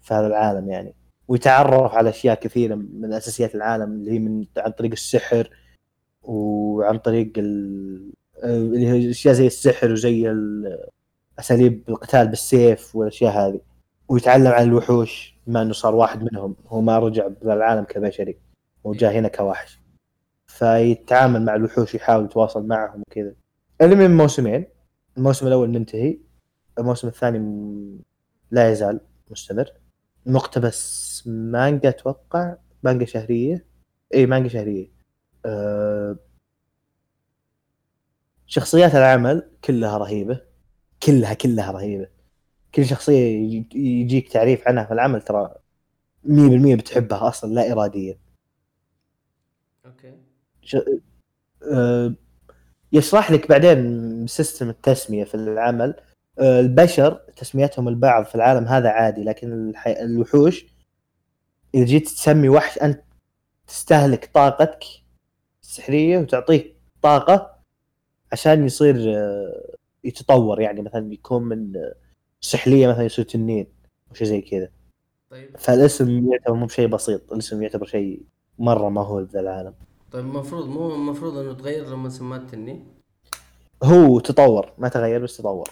[0.00, 0.94] في هذا العالم يعني.
[1.28, 5.50] ويتعرف على أشياء كثيرة من أساسيات العالم اللي هي من عن طريق السحر
[6.22, 8.12] وعن طريق ال...
[8.44, 10.78] اللي هي أشياء زي السحر وزي ال-
[11.38, 13.60] أساليب القتال بالسيف والأشياء هذه
[14.08, 18.38] ويتعلم عن الوحوش بما إنه صار واحد منهم هو ما رجع بالعالم كبشري
[18.86, 19.78] هو جاء هنا كوحش
[20.46, 23.34] فيتعامل مع الوحوش يحاول يتواصل معهم وكذا.
[23.80, 24.66] الانمي من موسمين
[25.16, 26.18] الموسم الأول منتهي
[26.78, 27.38] الموسم الثاني
[28.50, 29.72] لا يزال مستمر.
[30.26, 33.64] مقتبس مانجا أتوقع مانجا شهرية.
[34.14, 34.88] اي مانجا شهرية.
[35.46, 36.16] أه
[38.46, 40.40] شخصيات العمل كلها رهيبة.
[41.02, 42.06] كلها كلها رهيبة.
[42.74, 43.68] كل شخصية يجي-
[44.00, 45.54] يجيك تعريف عنها في العمل ترى
[46.24, 48.18] 100% بتحبها أصلا لا اراديا.
[49.86, 50.14] okay.
[50.62, 50.76] ش...
[51.72, 52.14] أه
[52.92, 55.94] يشرح لك بعدين system التسمية في العمل.
[56.38, 59.86] أه البشر تسميتهم البعض في العالم هذا عادي لكن الح...
[59.88, 60.64] الوحوش
[61.74, 63.02] إذا جيت تسمي وحش أنت
[63.66, 64.84] تستهلك طاقتك
[65.62, 67.58] السحرية وتعطيه طاقة
[68.32, 71.72] عشان يصير آه، يتطور يعني مثلا يكون من
[72.40, 73.66] سحلية مثلا يصير تنين
[74.10, 74.68] أو شيء زي كذا.
[75.30, 75.56] طيب.
[75.56, 78.22] فالاسم يعتبر مو بشيء بسيط الاسم يعتبر شيء
[78.58, 79.74] مرة مهول ذا العالم.
[80.12, 82.86] طيب المفروض مو المفروض إنه تغير لما سمات تنين؟
[83.82, 85.70] هو تطور ما تغير بس تطور.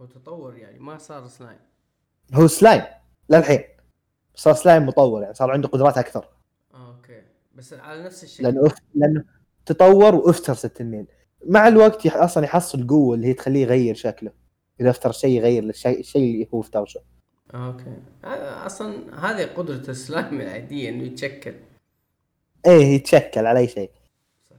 [0.00, 1.58] هو تطور يعني ما صار سلايم
[2.34, 2.82] هو سلايم
[3.30, 3.60] للحين.
[4.34, 6.28] صار سلايم مطور يعني صار عنده قدرات أكثر.
[6.74, 7.22] آه، okay.
[7.54, 8.70] بس على نفس الشيء لأنه.
[8.94, 9.24] لأنه
[9.66, 11.06] تطور وافترس التنين.
[11.44, 12.16] مع الوقت يح...
[12.16, 14.32] أصلا يحصل قوة اللي هي تخليه يغير شكله.
[14.80, 17.00] إذا افترس شيء يغير الشيء الشيء اللي هو افترسه
[17.54, 17.96] آه، okay.
[18.66, 21.54] أصلا هذه قدرة السلايم العادية إنه يتشكل.
[22.66, 23.90] إيه يتشكل على أي شيء.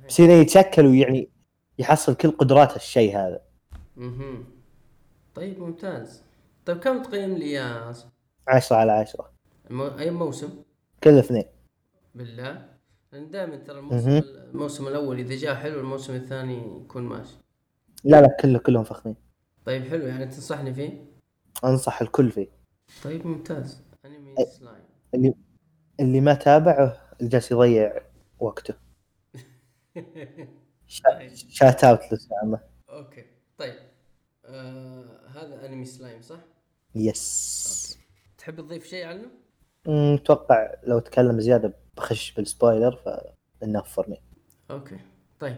[0.08, 1.30] بس هنا يتشكل ويعني
[1.80, 3.42] يحصل كل قدرات الشيء هذا.
[3.96, 4.46] مهم.
[5.36, 6.24] طيب ممتاز.
[6.66, 8.10] طيب كم تقيم لي يا عاصم؟
[8.48, 9.32] عشرة على عشرة.
[9.70, 9.88] المو...
[9.88, 10.50] أي موسم؟
[11.04, 11.46] كل اثنين.
[12.16, 12.77] بالله.
[13.12, 14.10] لأن دائما ترى الموسم.
[14.10, 17.36] الموسم الأول إذا جاء حلو الموسم الثاني يكون ماشي.
[18.04, 19.16] لا لا كله كلهم فخمين.
[19.66, 20.08] طيب حلو.
[20.08, 21.06] يعني تنصحني فيه؟
[21.64, 22.48] أنصح الكل فيه.
[23.04, 23.82] طيب ممتاز.
[24.06, 24.36] أنمي.
[24.46, 25.34] سلايم اللي
[26.00, 28.02] اللي ما تابعه جالس يضيع
[28.40, 28.74] وقته.
[30.88, 32.60] shout out لأسامة
[32.90, 33.26] okay.
[33.58, 33.76] طيب.
[34.46, 36.40] آه هذا أنمي سلايم صح؟
[36.96, 37.98] yes
[38.38, 39.28] تحب تضيف شيء عنه؟
[39.88, 42.96] أمم، أتوقع لو تكلم زيادة بخش بال spoiler
[43.62, 44.18] ف enough for me
[44.72, 44.98] okay.
[45.40, 45.56] طيب.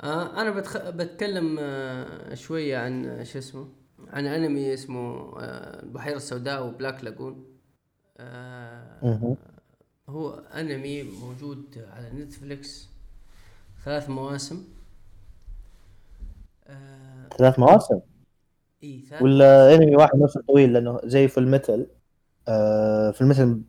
[0.00, 0.90] آه أنا بتخ...
[0.90, 3.68] بتكلم آه شوية عن آه، شو اسمه؟
[4.08, 7.44] عن أنمي اسمه آه البحيرة السوداء وبلاك لاجون.
[8.18, 9.36] آه.
[10.08, 12.88] هو أنمي موجود على نتفليكس.
[13.84, 14.64] ثلاث مواسم.
[16.66, 18.00] آه ثلاث مواسم؟
[18.82, 21.86] إي ثلاث ولا أنمي واحد موسم طويل لأنه زي في المثل
[22.48, 23.62] آه في المثل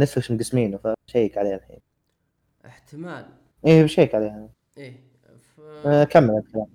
[0.00, 1.78] نتفلكس مقسمينه فشيك عليه الحين.
[2.66, 3.26] احتمال.
[3.66, 4.48] إيه بشيك عليه
[4.78, 5.00] إيه
[5.56, 5.60] ف...
[5.86, 6.66] آه كمل الكلام.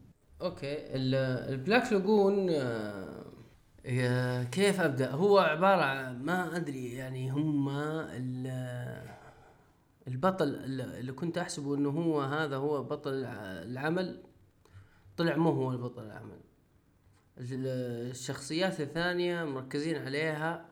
[0.41, 1.15] okay ال-
[1.53, 2.47] البلاك لاجون
[3.85, 9.07] آه، كيف أبدأ؟ هو عبارة عن ما أدري يعني هم ال-
[10.07, 14.23] البطل اللي كنت أحسبه إنه هو هذا هو بطل الع- العمل.
[15.17, 16.39] طلع مو هو البطل العمل.
[17.37, 20.65] ال- الشخصيات الثانية مركزين عليها.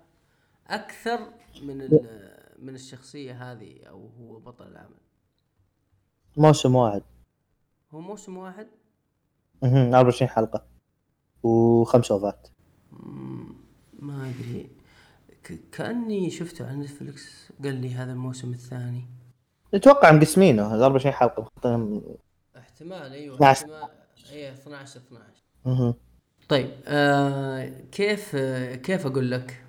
[0.67, 1.19] أكثر
[1.63, 1.78] من
[2.60, 4.97] من الشخصية هذه أو هو بطل العمل.
[6.38, 7.01] موسم واحد.
[7.93, 8.67] هو موسم واحد؟
[9.63, 9.95] مهم.
[9.95, 10.65] 24 حلقة.
[11.43, 12.47] وخمس أوفات.
[13.99, 14.69] ما أدري.
[15.71, 19.06] كأني شفته على نتفلكس قال لي هذا الموسم الثاني.
[19.73, 21.41] أتوقع مقسمينه ال 24 حلقة.
[21.41, 22.01] مخططين
[22.58, 23.65] احتمال أيوه 12.
[23.65, 23.89] احتمال.
[24.32, 25.23] إيه 12 12
[25.65, 25.93] مهم.
[26.49, 29.64] طيب آه كيف آه كيف أقول لك؟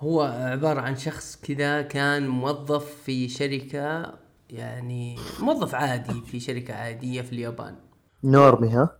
[0.00, 4.14] هو عبارة عن شخص كذا كان موظف في شركة
[4.50, 7.76] يعني موظف عادي في شركة عادية في اليابان.
[8.24, 8.96] نورمي ها؟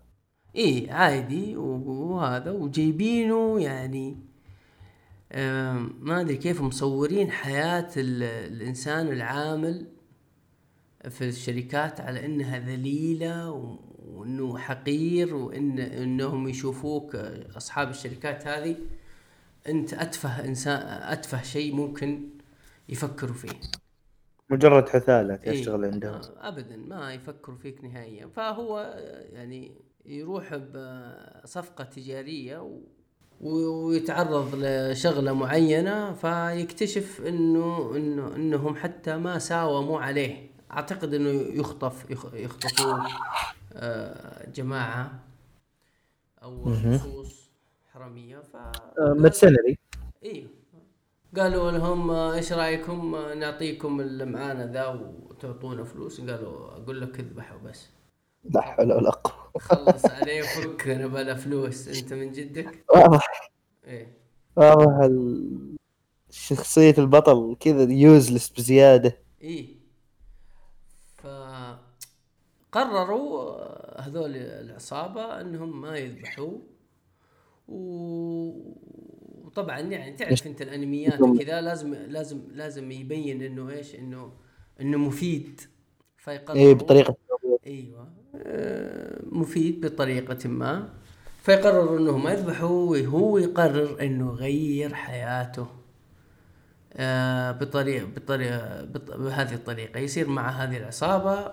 [0.55, 4.17] إيه عادي وهذا وجايبينه يعني
[6.01, 9.87] ما أدري كيف مصورين حياة ال- الإنسان العامل
[11.11, 13.51] في الشركات على إنها ذليلة
[14.07, 17.17] وإنه حقير وان إنهم يشوفوك
[17.57, 18.77] أصحاب الشركات هذه.
[19.69, 20.77] أنت أتفه انسان
[21.13, 22.29] أتفه شيء ممكن
[22.89, 23.61] يفكروا فيه.
[24.51, 26.15] مجرد حثالة إيه، تشتغل عندهم.
[26.15, 28.27] آه، ابدا ما يفكروا فيك نهائيا.
[28.27, 28.95] فهو
[29.33, 29.73] يعني
[30.07, 32.79] يروح بصفقة تجارية و...
[33.41, 40.51] ويتعرض لشغلة معينة فيكتشف إنه إنه إنهم حتى ما ساوموا عليه.
[40.73, 43.07] أعتقد إنه يخطف يخ- يخطفوه
[43.73, 45.21] آه، جماعة
[46.43, 47.46] أو لصوص
[47.97, 48.73] حراميه ف آه،
[49.19, 49.79] مرسنري
[50.25, 50.49] أيوه
[51.37, 56.21] قالوا لهم آه، إيش رأيكم؟ آه، نعطيكم اللي معانا ذا وتعطونا فلوس.
[56.21, 57.87] قالوا أقول لك اذبحوا بس.
[58.45, 59.53] لا حول ولا قوة.
[59.61, 61.89] خلص عليه فكنا بلا فلوس.
[61.89, 63.51] أنت من جدك؟ واضح.
[63.85, 64.17] إيه.
[64.57, 65.77] واضح ال-
[66.31, 69.19] شخصية البطل كذا يوزلس بزيادة.
[69.43, 69.69] إيه.
[71.17, 71.27] ف
[72.73, 76.61] قرروا آه، هذول العصابة إنهم ما يذبحوه.
[79.47, 84.33] وطبعا يعني تعرف أنت الأنميات وكذا لازم لازم لازم يبين إنه إيش؟ إنه
[84.81, 85.61] إنه مفيد
[86.17, 87.17] فيقرروا إيه بطريقة
[87.67, 88.09] أيوه.
[88.37, 90.89] آه، مفيد بطريقة ما.
[91.43, 95.67] فيقرر إنه ما يذبحوه وهو يقرر إنه يغير حياته.
[96.93, 99.99] آه، بطريقة بطريقة بط- بهذه الطريقة.
[100.01, 101.53] يصير مع هذه العصابة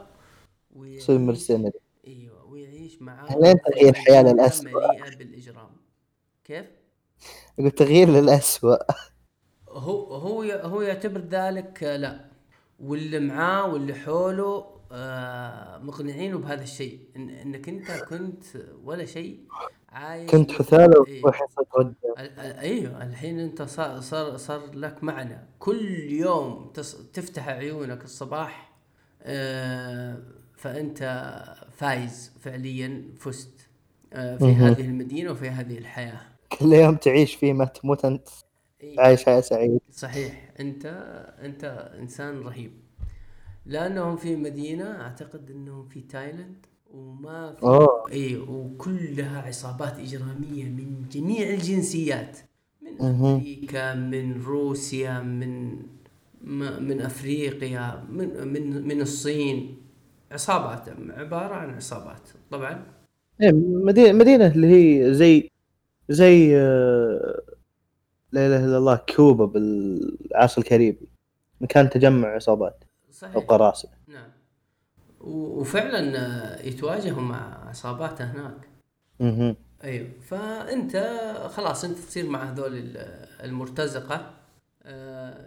[0.76, 1.71] ويعيش يصير
[2.08, 4.69] أيوه ويعيش معاه لين تغيير الحياة مدينة للأسوأ.
[4.69, 5.69] مليئة بالاجرام
[6.43, 6.65] كيف؟
[7.57, 8.77] يقول تغيير للأسوأ.
[9.69, 12.25] هو هو هو يعتبر ذلك آه، لا.
[12.79, 16.99] واللي معاه واللي حوله آه، مقنعينه بهذا الشيء.
[17.15, 18.43] إن إنك أنت كنت
[18.83, 19.39] ولا شيء
[19.89, 21.21] عايش كنت حثالة إيه.
[21.25, 25.37] رجال ال- ال- أيوه الحين أنت صار صار صار لك معنى.
[25.59, 26.71] كل يوم
[27.13, 28.73] تفتح عيونك الصباح
[29.21, 30.17] آه،
[30.57, 30.99] فأنت
[31.77, 33.67] فايز فعليا فزت
[34.13, 34.53] آه، في مهم.
[34.63, 36.21] هذه المدينة وفي هذه الحياة.
[36.59, 38.05] كل يوم تعيش فيه ما تموت
[38.81, 38.99] إيه.
[38.99, 39.79] عايش حياة سعيدة.
[39.91, 40.51] صحيح.
[40.59, 40.85] أنت
[41.41, 42.71] أنت إنسان رهيب.
[43.65, 48.11] لأنهم في مدينة أعتقد إنهم في تايلاند وما في أوه.
[48.11, 52.37] إي وكلها عصابات إجرامية من جميع الجنسيات.
[52.81, 53.01] من.
[53.01, 55.73] أمريكا من روسيا من
[56.41, 59.77] م- من أفريقيا من من من الصين.
[60.31, 62.29] عصابات عبارة عن عصابات.
[62.51, 62.85] طبعا.
[63.41, 63.51] إيه
[63.85, 65.49] مدينة مدينة اللي هي زي
[66.09, 67.41] زي آه،
[68.31, 71.07] لا إله إلا الله كوبا بالعصر الكاريبي
[71.61, 73.91] مكان تجمع عصابات أو صحيح قراصنة.
[74.07, 74.29] نعم.
[75.21, 78.67] وفعلا آه، يتواجهوا مع عصابات هناك.
[79.21, 80.09] أها أيوه.
[80.21, 80.97] فأنت
[81.53, 84.33] خلاص أنت تصير مع هذول ال- المرتزقة.
[84.83, 85.45] آه،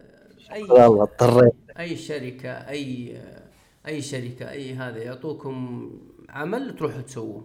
[0.53, 1.53] أي والله اضطريت.
[1.79, 3.17] أي شركة أي
[3.87, 5.91] أي شركة أي هذا يعطوكم
[6.29, 7.45] عمل تروحوا تسووه.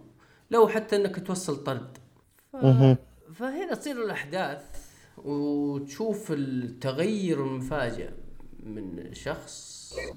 [0.50, 1.98] لو حتى إنك توصل طرد.
[2.52, 2.56] ف...
[3.34, 4.62] فهنا تصير الأحداث
[5.18, 8.10] وتشوف التغير المفاجئ
[8.62, 9.72] من شخص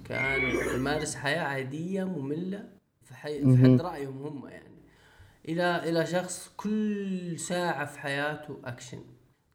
[0.05, 0.41] كان
[0.75, 2.69] يمارس حياة عادية مملة
[3.03, 3.55] في, حي...
[3.55, 3.63] في.
[3.63, 4.75] حد رأيهم هم يعني.
[5.49, 8.99] إلى إلى شخص كل ساعة في حياته أكشن.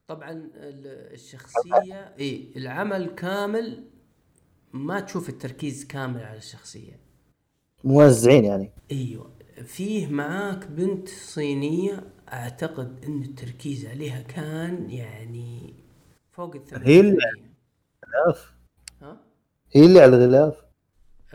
[0.08, 3.84] طبعا ال- الشخصية إي العمل كامل
[4.72, 7.00] ما تشوف التركيز كامل على الشخصية.
[7.84, 8.72] موزعين يعني.
[8.90, 9.30] إيوه.
[9.64, 15.74] فيه معاك بنت صينية أعتقد إن التركيز عليها كان يعني
[16.30, 17.50] فوق ال هي اللي- 80%
[18.26, 18.54] غلاف
[19.02, 19.20] ها؟
[19.72, 20.64] هي اللي على الغلاف.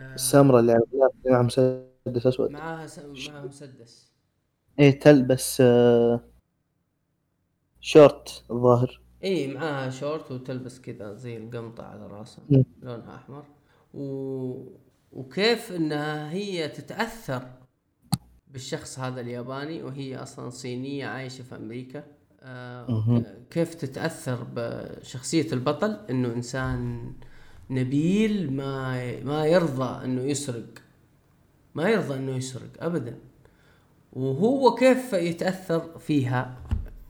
[0.00, 0.14] آه.
[0.14, 2.50] السمراء اللي على الغلاف معها مسدس أسود.
[2.50, 2.98] معاها س...
[2.98, 4.12] معاها مسدس.
[4.78, 6.20] إيه تلبس آه،
[7.80, 9.00] شورت الظاهر.
[9.24, 12.44] اي معاها شورت وتلبس كذا زي القمطة على راسها.
[12.82, 13.44] لونها أحمر.
[13.94, 14.76] و...
[15.12, 17.48] وكيف إنها هي تتأثر
[18.52, 22.04] بالشخص هذا الياباني وهي أصلا صينية عايشة في أمريكا.
[22.42, 27.12] آه كيف تتأثر بشخصية البطل؟ إنه إنسان
[27.70, 30.82] نبيل ما ما يرضى إنه يسرق.
[31.74, 33.18] ما يرضى إنه يسرق ابدا.
[34.12, 36.56] وهو كيف يتأثر فيها؟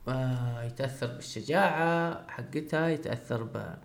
[0.07, 3.75] آه يتأثر بالشجاعة حقتها يتأثر ب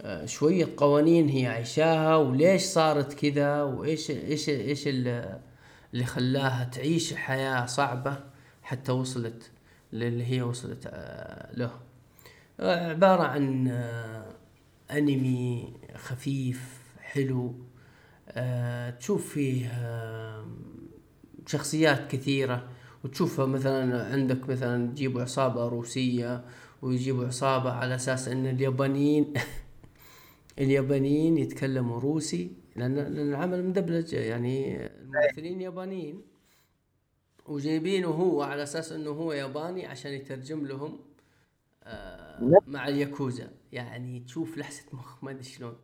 [0.00, 5.40] آه، شوية قوانين هي عايشاها وليش صارت كذا وايش إيش إيش اللي
[5.96, 8.18] اللي خلاها تعيش حياة صعبة
[8.62, 9.50] حتى وصلت
[9.92, 11.70] للي هي وصلت آه، له.
[12.60, 14.26] آه، عبارة عن آه،
[14.90, 17.54] أنمي خفيف حلو.
[18.98, 19.70] تشوف فيه
[21.46, 22.68] شخصيات كثيرة.
[23.04, 26.44] وتشوفها مثلا عندك مثلا يجيبوا عصابة روسية
[26.82, 29.34] ويجيبوا عصابة على أساس أن اليابانيين
[30.58, 32.65] اليابانيين يتكلموا روسي.
[32.76, 36.22] لأن العمل مدبلج يعني الممثلين يابانيين
[37.46, 40.98] وجايبينه هو على أساس أنه هو ياباني عشان يترجم لهم
[41.84, 42.60] آه.
[42.66, 45.76] مع الياكوزا يعني تشوف لحسة مخ ما أدري شلون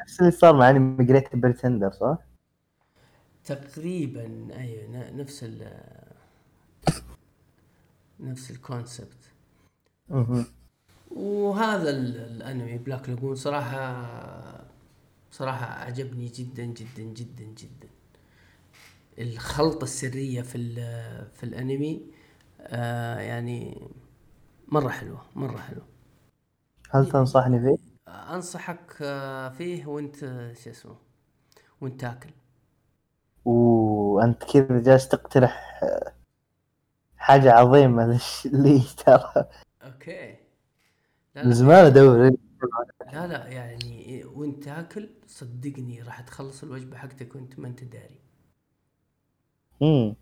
[0.00, 2.18] نفس اللي صار مع أنمي جريت بريتندر صح؟
[3.44, 5.80] تقريبا أيوه نفس ال
[8.20, 9.16] نفس ال concept.
[11.10, 14.64] وهذا ال- الأنمي بلاك لاجون صراحة
[15.30, 17.88] صراحة أعجبني جدا جدا جدا جدا.
[19.18, 20.74] الخلطة السرية في
[21.34, 22.00] في الأنمي
[22.60, 23.78] آه يعني
[24.68, 25.86] مرة حلوة مرة حلوة.
[26.90, 30.16] هل تنصحني فيه؟ أنصحك آه، فيه وأنت
[30.64, 30.96] شو اسمه
[31.80, 32.30] وأنت تاكل.
[33.44, 36.12] وانت كذا جالس تقترح آه،
[37.16, 39.44] حاجة عظيمة لي ترى؟
[39.82, 40.36] أوكي.
[41.34, 42.30] لا من زمان أدور
[43.12, 48.20] لا لا يعني وانت تاكل صدقني راح تخلص الوجبة حقتك وانت ما انت داري.
[49.82, 50.14] امم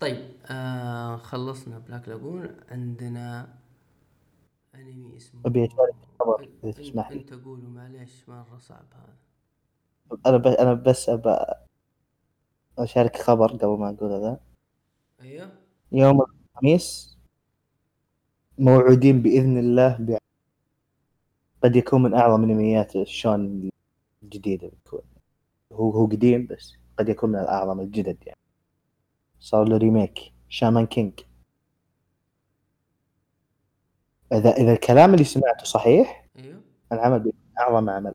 [0.00, 2.56] طيب آه خلصنا بلاك لاجون.
[2.70, 3.54] عندنا
[4.74, 7.20] انمي اسمه أبي أشارك خبر، إن- تسمح لي.
[7.20, 9.16] انت قولوا معليش مره صعب هذا.
[10.26, 10.46] أنا ب...
[10.46, 11.36] أنا بس ابى
[12.78, 14.40] أشارك خبر قبل ما أقول هذا.
[15.20, 15.52] أيوه.
[15.92, 17.18] يوم الخميس
[18.58, 20.17] موعودين بإذن الله ب...
[21.68, 23.70] قد يكون من أعظم انميات الشون
[24.22, 25.00] الجديده بتكون.
[25.72, 28.38] هو هو قديم بس قد يكون من الأعظم الجدد يعني.
[29.40, 31.20] صار له remake شامان كينج
[34.32, 36.60] إذا إذا الكلام اللي سمعته صحيح إيوه.
[36.92, 38.14] العمل بيكون أعظم عمل.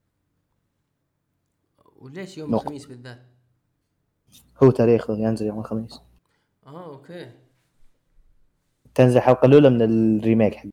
[1.95, 2.63] وليش يوم نقطة.
[2.63, 3.21] الخميس بالذات؟
[4.63, 6.01] هو تاريخه ينزل يوم الخميس.
[6.67, 7.31] آه okay.
[8.95, 10.72] تنزل الحلقة الأولى من ال remake حق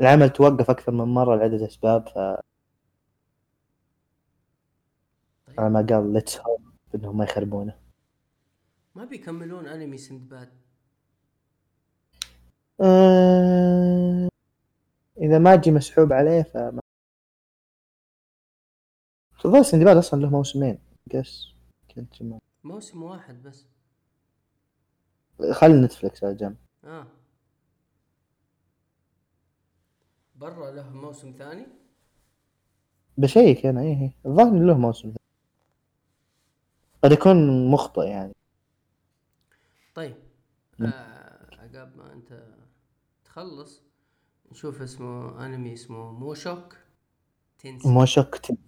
[0.00, 2.14] العمل توقف أكثر من مرة لعدة أسباب ف
[5.46, 5.60] طيب.
[5.60, 6.62] على ما قال ليتس هوب
[6.94, 7.78] إنهم ما يخربونه.
[8.94, 10.52] ما بيكملون أنمي سندباد
[12.80, 14.28] أه...
[15.18, 16.80] إذا ما أجي مسحوب عليه فما
[19.44, 20.78] الظاهر سندباد أصلا له موسمين
[21.12, 21.54] قس
[21.94, 22.14] كنت.
[22.64, 23.66] موسم واحد بس.
[25.52, 26.56] خلي نتفلكس على جنب.
[26.84, 27.06] آه.
[30.40, 31.66] برا له موسم ثاني؟
[33.18, 34.12] بشيك أنا إيه إيه.
[34.26, 35.18] الظاهر إنه له موسم ثاني.
[37.02, 38.34] قد يكون مخطئ يعني.
[39.94, 40.16] طيب
[40.80, 42.42] آه عقاب ما أنت
[43.24, 43.82] تخلص
[44.52, 46.76] نشوف اسمه أنمي اسمه موشوك
[47.58, 47.88] تنسي.
[47.88, 48.60] موشوك تنسي.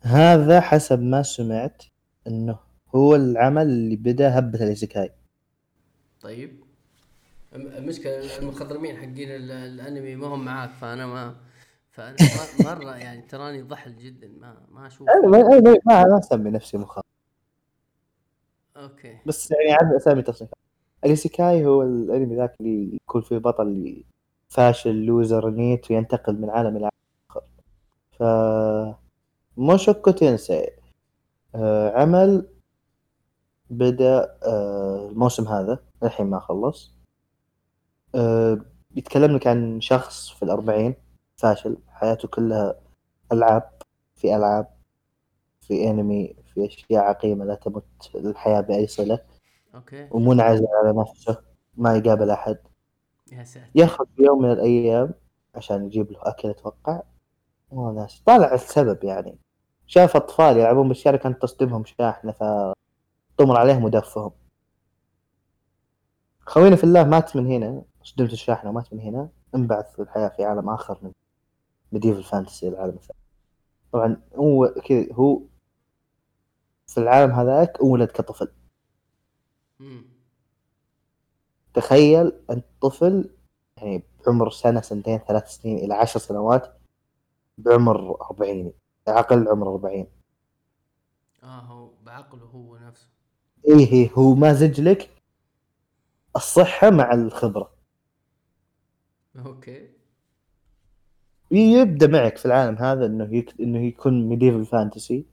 [0.00, 1.82] هذا حسب ما سمعت
[2.26, 2.58] إنه
[2.94, 5.12] هو العمل اللي بدأ هبة ال isekai.
[6.20, 6.65] طيب.
[7.56, 11.36] المشكلة المخضرمين حقين ال- الانمي ما هم معاك فأنا ما
[11.90, 12.16] فأنا
[12.64, 15.08] مرة يعني تراني ضحل جدا ما ما أشوف.
[15.10, 15.28] أنا
[15.86, 17.06] ما ما أسمي نفسي مخضرم
[18.76, 19.18] okay.
[19.26, 20.50] بس يعني أسامي تصنيف.
[21.04, 24.04] ال isekai هو الانمي ذاك اللي يكون فيه بطل اللي
[24.48, 26.92] فاشل loser NEET وينتقل من عالم إلى عالم
[27.30, 27.42] آخر.
[28.18, 28.22] ف
[29.56, 30.70] موشوكو تنسي
[31.54, 32.48] آه عمل
[33.70, 36.95] بدأ آه الموسم هذا الحين ما خلص.
[38.14, 38.60] آه
[38.96, 40.94] يتكلم لك عن شخص في الأربعين
[41.36, 42.74] فاشل حياته كلها
[43.32, 43.70] ألعاب
[44.16, 44.76] في ألعاب
[45.60, 47.84] في أنمي في أشياء عقيمة لا تمت
[48.14, 49.18] الحياة بأي صلة.
[49.74, 50.08] أوكي.
[50.10, 51.38] ومنعزل على نفسه
[51.76, 52.58] ما يقابل أحد.
[53.32, 53.66] يا ساتر.
[53.74, 55.14] يخرج في يوم من الأيام
[55.54, 57.02] عشان يجيب له أكل أتوقع.
[57.70, 59.38] وناس طالع السبب يعني.
[59.86, 64.30] شاف أطفال يلعبون بالشارع كانت تصدمهم شاحنة فطمر عليهم ودفهم.
[66.40, 67.82] خوينا في الله مات من هنا.
[68.06, 69.28] صدمت الشاحنة ومات من هنا.
[69.54, 71.12] انبعث للحياة في عالم آخر من
[71.92, 73.20] medieval fantasy العالم الثاني
[73.92, 75.40] طبعا هو كذا هو
[76.86, 78.48] في العالم هذاك ولد كطفل.
[81.74, 83.30] تخيل أنت طفل
[83.76, 86.76] يعني بعمر سنة سنتين ثلاث سنين إلى عشر سنوات
[87.58, 88.72] بعمر أربعيني
[89.08, 90.06] أقل عمر أربعين.
[91.42, 93.08] آه هو بعقله هو نفسه.
[93.68, 95.10] إيه إيه هو مازج لك
[96.36, 97.75] الصحة مع الخبرة.
[99.46, 99.88] أوكي.
[101.50, 103.54] يبدأ معك في العالم هذا إنه يك...
[103.60, 105.26] إنه يكون medieval fantasy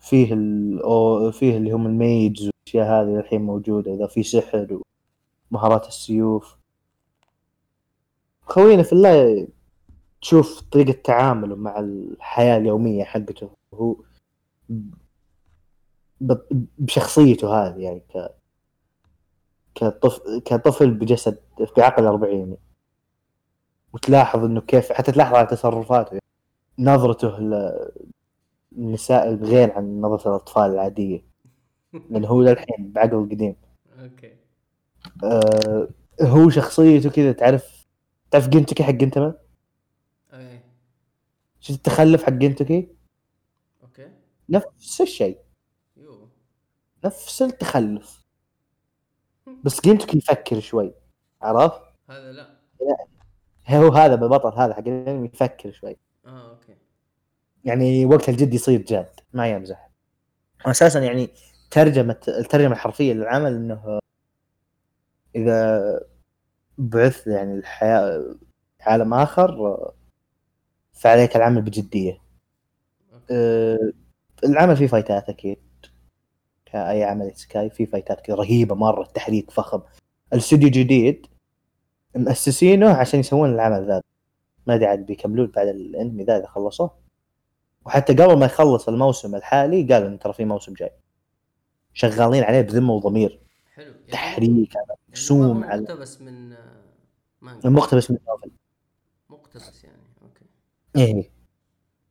[0.00, 0.82] فيه ال...
[0.82, 4.80] أو فيه اللي هم الميدز والأشياء هذه الحين موجودة إذا في سحر
[5.50, 6.56] ومهارات السيوف.
[8.42, 9.48] خوينا في الله
[10.22, 13.96] تشوف طريقة تعامله مع الحياة اليومية حقته هو
[16.20, 18.34] ب- بشخصيته هذه يعني ك
[19.76, 21.38] كطفل كطفل بجسد
[21.76, 22.58] بعقل أربعيني
[23.92, 26.08] وتلاحظ إنه كيف حتى تلاحظ على تصرفاته.
[26.10, 26.22] يعني.
[26.78, 27.38] نظرته
[28.72, 31.24] للنساء غير عن نظرة الأطفال العادية.
[32.10, 33.56] لأنه هو للحين بعقل قديم
[33.98, 34.36] أوكي.
[35.24, 35.88] آه
[36.22, 37.86] هو شخصيته كذا تعرف
[38.30, 39.34] تعرف جنتكي حق جنتما
[40.32, 40.60] اي
[41.60, 42.88] شفت التخلف حق جنتكي؟
[43.82, 44.10] أوكي.
[44.48, 45.38] نفس الشيء.
[47.04, 48.25] نفس التخلف.
[49.64, 50.94] بس جنتكي يفكر شوي
[51.42, 51.80] عرفت؟
[52.10, 52.56] هذا لا.
[53.68, 55.96] هو هذا البطل هذا حق الأنمي يفكر شوي.
[56.26, 56.76] آه أوكي.
[57.64, 59.90] يعني وقت الجد يصير جاد ما يمزح.
[60.66, 61.28] أساسا يعني
[61.70, 63.98] ترجمه الترجمة الحرفية للعمل إنه
[65.36, 65.80] إذا
[66.78, 68.34] بعث يعني الحياة
[68.80, 69.76] عالم آخر
[70.92, 72.18] فعليك العمل بجدية.
[73.30, 73.92] أه،
[74.44, 75.58] العمل فيه فايتات أكيد.
[76.66, 79.80] كأي عمل isekai فيه فايتات كذا رهيبة مرة التحريك فخم.
[80.32, 81.26] الاستوديو جديد
[82.16, 84.02] مؤسسينه عشان يسوون العمل ذا.
[84.66, 86.98] ما أدري عاد بيكملون بعد الانمي ذا إذا خلصوه
[87.84, 90.90] وحتى قبل ما يخلص الموسم الحالي قالوا إن ترى في موسم جاي.
[91.94, 93.40] شغالين عليه بذمة وضمير.
[93.74, 93.92] حلو.
[93.92, 96.54] يعني تحريك على يعني رسوم ما هو على مقتبس من
[97.40, 98.50] مانجا مقتبس من novel
[99.30, 100.44] مقتبس يعني أوكي.
[100.96, 101.30] إيه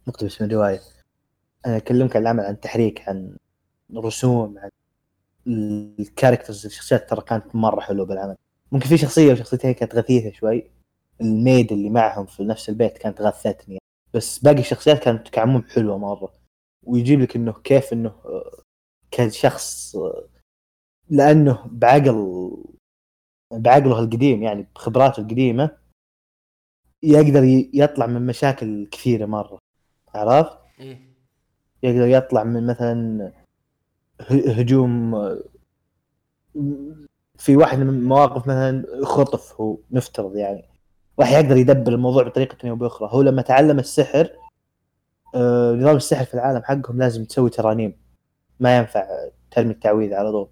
[0.07, 0.81] مقتبس من رواية.
[1.65, 3.37] أنا أكلمك عن العمل عن تحريك عن
[3.95, 4.69] رسوم عن
[5.99, 8.35] ال characters الشخصيات ترى كانت مرة حلوة بالعمل.
[8.71, 10.71] ممكن في شخصية وشخصيتين كانت غثيثة شوي.
[11.21, 13.79] ال maid اللي معهم في نفس البيت كانت غثتني.
[14.13, 16.33] بس باقي الشخصيات كانت كعموم حلوة مرة.
[16.83, 18.15] ويجيب لك إنه كيف إنه
[19.11, 19.95] كشخص
[21.09, 22.51] لأنه بعقل
[23.53, 25.77] بعقله القديم يعني بخبراته القديمة
[27.03, 29.59] يقدر يطلع من مشاكل كثيرة مرة.
[30.07, 31.15] عرفت؟ إيه.
[31.83, 33.44] يقدر يطلع من مثلا
[34.29, 35.15] هجوم
[37.37, 40.63] في واحد من المواقف مثلا خطف هو نفترض يعني.
[41.19, 43.09] راح يقدر يدبر الموضوع بطريقة أو بأخرى.
[43.11, 44.29] هو لما تعلم السحر
[45.35, 47.97] آه، نظام السحر في العالم حقهم لازم تسوي ترانيم.
[48.59, 49.07] ما ينفع
[49.51, 50.47] ترمي التعويذ على طول.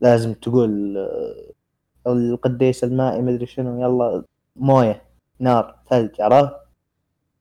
[0.00, 4.24] لازم تقول آه، القديس المائي مدري شنو يلا
[4.56, 5.02] موية
[5.40, 6.54] نار ثلج عرفت؟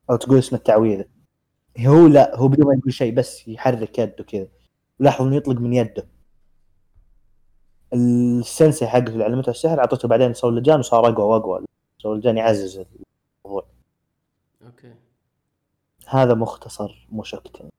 [0.10, 1.06] أو تقول اسم التعويذة.
[1.80, 4.48] هو لا هو بدون ما يقول شيء بس يحرك يده كذا.
[5.00, 6.08] لاحظ إنه يطلق من يده.
[7.94, 11.66] السنسي حقه اللي علمته السحر أعطته بعدين صولجان وصار أقوى وأقوى.
[11.98, 12.86] صولجان يعزز
[13.46, 13.66] الموضوع
[14.66, 14.94] أوكي.
[16.08, 17.70] هذا مختصر مشكتن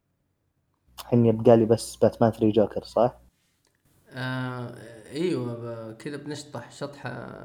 [1.01, 3.15] الحين يبقى لي بس باتمان 3 جوكر صح؟
[4.11, 4.75] آه
[5.13, 7.39] إيوه كذا بنشطح شطحة.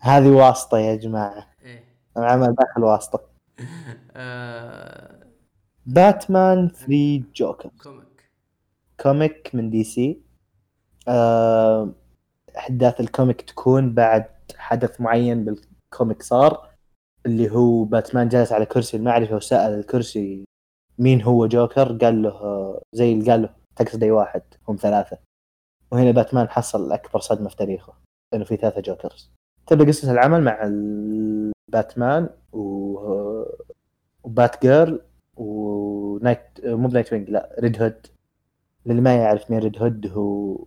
[0.00, 1.46] هذه واسطة يا جماعة.
[1.62, 1.84] إيه.
[2.16, 3.20] العمل داخل واسطة.
[4.16, 5.26] آه.
[5.86, 7.70] باتمان 3 جوكر.
[7.82, 8.11] comic.
[9.02, 10.22] comic من دي سي
[11.08, 11.94] آه،
[12.56, 14.26] أحداث ال comic تكون بعد
[14.56, 16.68] حدث معين بال comic صار
[17.26, 20.44] اللي هو باتمان جالس على كرسي المعرفه وسال الكرسي
[20.98, 25.18] مين هو جوكر قال له زي اللي قال له تقصد اي واحد هم ثلاثة.
[25.92, 27.94] وهنا باتمان حصل أكبر صدمة في تاريخه
[28.34, 29.30] إنه في ثلاثة Jokers.
[29.66, 30.70] تبدأ قصة العمل مع
[31.68, 32.62] باتمان و
[34.24, 35.00] وبات جيرل
[35.36, 38.06] ونايت مو بنايت وينج لا ريد هود.
[38.86, 40.58] للي ما يعرف مين ريد هود هو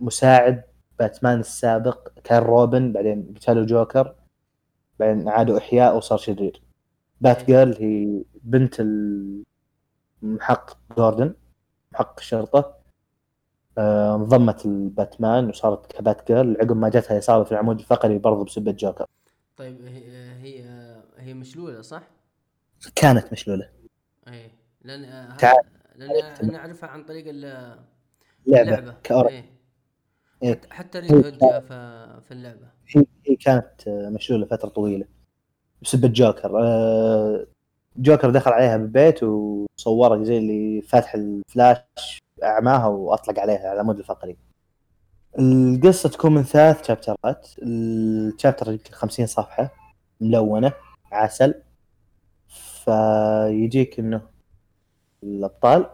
[0.00, 0.64] مساعد
[0.98, 4.14] باتمان السابق كان روبن بعدين قتلوا جوكر
[4.98, 6.62] بعدين عادوا إحياء وصار شرير.
[7.20, 8.80] بات جيرل هي بنت
[10.22, 11.34] المحقق جوردن
[11.92, 12.74] محقق الشرطة.
[13.78, 18.72] آه، انضمت لباتمان وصارت كبات جيرل عقب ما جتها إصابة في العمود الفقري برضه بسبه
[18.72, 19.06] جوكر.
[19.56, 20.64] طيب هي هي
[21.18, 22.02] هي مشلولة صح؟
[22.94, 23.68] كانت مشلولة.
[24.28, 24.50] إيه
[24.82, 25.64] لأن آه، تعال.
[25.96, 27.78] لأن أنا أعرفها عن طريق ال-
[28.46, 28.94] لعبة اللعبة.
[29.02, 29.28] كأور...
[29.28, 29.44] إيه.
[30.42, 30.60] إيه.
[30.60, 32.66] حتى- حتى ريد هود في في اللعبة.
[33.26, 35.06] هي كانت مشلولة فترة طويلة
[35.82, 37.46] بسبب جوكر آه،
[37.96, 44.36] جوكر دخل عليها بالبيت وصورها زي اللي فاتح الفلاش أعماها وأطلق عليها على العمود الفقري.
[45.38, 49.74] القصة تكون من ثلاث شابترات الشابتر يمكن 50 صفحة
[50.20, 50.72] ملونة
[51.12, 51.54] عسل.
[52.84, 54.22] فيجيك إنه
[55.24, 55.86] الأبطال.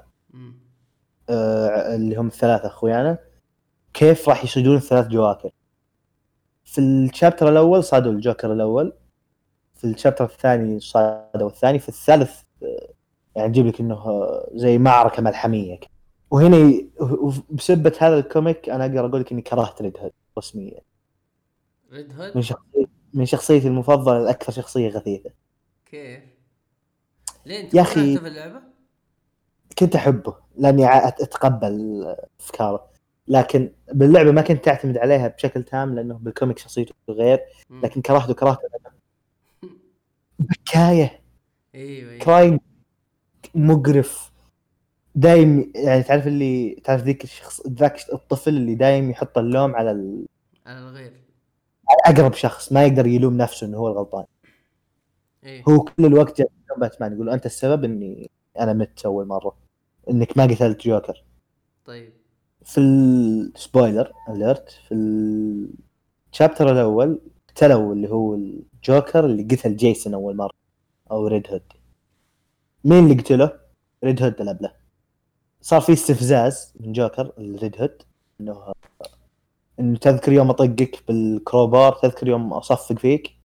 [1.31, 3.19] آه، اللي هم الثلاثة أخويانا
[3.95, 5.51] كيف راح يصيدون الثلاث جواكر
[6.65, 8.93] في ال chapter الأول صادوا الجوكر الأول
[9.75, 12.93] في ال chapter الثاني صادوا الثاني في الثالث آه،
[13.37, 15.91] يعني يجيب لك إنه آه، زي معركة ملحمية كده.
[16.31, 16.83] وهنا
[17.51, 20.81] بسبة هذا ال comic أنا أقدر أقول لك إني كرهت ريد هود رسميا
[21.93, 25.31] ريد من هود شخصية من شخصيتي المفضلة لأكثر شخصية غثيثة
[25.87, 26.23] كيف؟
[27.47, 28.70] ليه أنت يا كرهته في اللعبة؟
[29.79, 32.05] كنت أحبه لأني أتقبل
[32.41, 32.91] أفكاره.
[33.29, 37.41] لكن باللعبة ما كنت تعتمد عليها بشكل تام لأنه بال comic شخصيته غير.
[37.71, 38.69] لكن كرهته كرهته.
[40.39, 41.21] بكاية.
[41.75, 42.19] أيوه أيوه.
[42.19, 42.61] crybaby
[43.55, 44.31] مقرف.
[45.15, 50.27] دايم يعني تعرف اللي تعرف ذيك الشخص ذاك الطفل اللي دايم يحط اللوم على ال-
[50.67, 51.13] على الغير.
[52.07, 54.25] على أقرب شخص ما يقدر يلوم نفسه إنه هو الغلطان.
[55.45, 56.43] إيه هو كل الوقت
[56.77, 59.57] باتمان يقول أنت السبب إني أنا مت أول مرة.
[60.11, 61.25] إنك ما قتلت جوكر.
[61.85, 62.13] طيب.
[62.65, 64.95] في ال spoiler alert في
[66.33, 70.53] ال chapter الأول قتلوا اللي هو الجوكر اللي قتل جيسون أول مرة
[71.11, 71.63] أو ريد هود
[72.85, 73.61] مين اللي قتله؟
[74.05, 74.73] ريد هود الابله
[75.61, 78.03] صار في استفزاز من جوكر الريد هود
[78.41, 78.73] إنه
[79.81, 83.41] إنه تذكر يوم أطقك بال crowbar تذكر يوم أصفق فيك.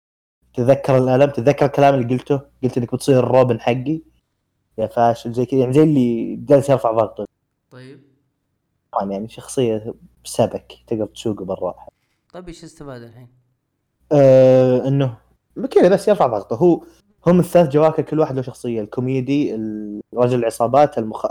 [0.54, 4.02] تتذكر الألم تتذكر الكلام اللي قلته قلت إنك بتصير الروبن حقي.
[4.78, 7.28] يا فاشل زي كذا يعني زي اللي جالس يرفع ضغطه.
[7.72, 8.02] طيب.
[8.92, 9.94] طبعا يعني شخصية
[10.24, 11.92] سبك تقدر تسوقه بالراحة.
[12.34, 13.28] طيب إيش استفاد الحين؟
[14.12, 15.18] أه إنه
[15.72, 16.56] كذا بس يرفع ضغطه.
[16.56, 16.84] هو
[17.28, 19.54] هم الثلاث جواكر كل واحد له شخصية الكوميدي
[20.14, 21.26] رجل العصابات المخ...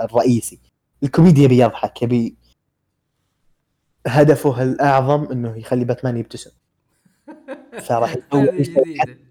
[0.00, 0.60] الرئيسي.
[1.02, 2.36] الكوميدي يبي يضحك يبي
[4.06, 6.50] هدفه الأعظم إنه يخلي باتمان يبتسم.
[7.86, 9.25] فراح يسوي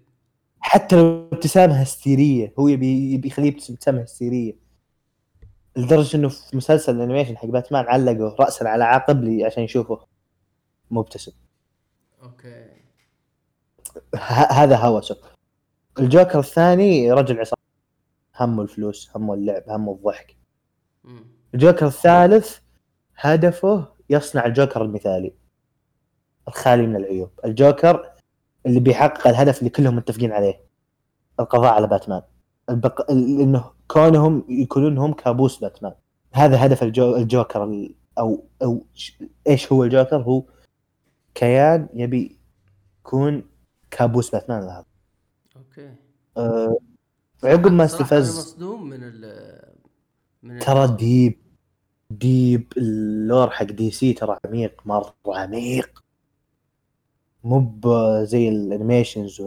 [0.60, 4.56] حتى لو ابتسامة هستيرية هو يبي يبي يخليه يبتسم ابتسامة هستيرية.
[5.76, 10.06] لدرجة إنه في مسلسل ال animation حق باتمان علقوا رأسا على عقب لي عشان يشوفه.
[10.90, 11.32] مبتسم
[12.22, 12.66] أوكي.
[14.14, 15.16] ه- هذا هوسه
[15.98, 17.62] الجوكر الثاني رجل عصابة.
[18.36, 20.36] همه الفلوس همه اللعب همه الضحك.
[21.54, 22.58] الجوكر الثالث
[23.16, 25.32] هدفه يصنع الجوكر المثالي.
[26.48, 27.30] الخالي من العيوب.
[27.44, 28.12] الجوكر
[28.66, 30.60] اللي بيحقق الهدف اللي كلهم متفقين عليه.
[31.40, 32.22] القضاء على باتمان.
[32.70, 33.10] البق...
[33.10, 35.92] ال- إنه كونهم يكونون هم كابوس باتمان.
[36.32, 37.16] هذا هدف الجو...
[37.16, 37.94] الجوكر ال...
[38.18, 38.86] أو أو.
[39.46, 40.42] إيش هو الجوكر؟ هو
[41.34, 42.38] كيان يبي
[43.00, 43.42] يكون
[43.90, 44.84] كابوس باتمان هذا.
[45.56, 45.94] أوكي.
[46.36, 46.78] أه...
[47.44, 49.52] عقب ما صراحة أنا استفز مصدوم من ال
[50.42, 51.38] من ترى ديب
[52.10, 56.04] ديب اللور حق DC ترى عميق مرة عميق.
[57.46, 57.78] مو
[58.24, 59.40] زي ال animations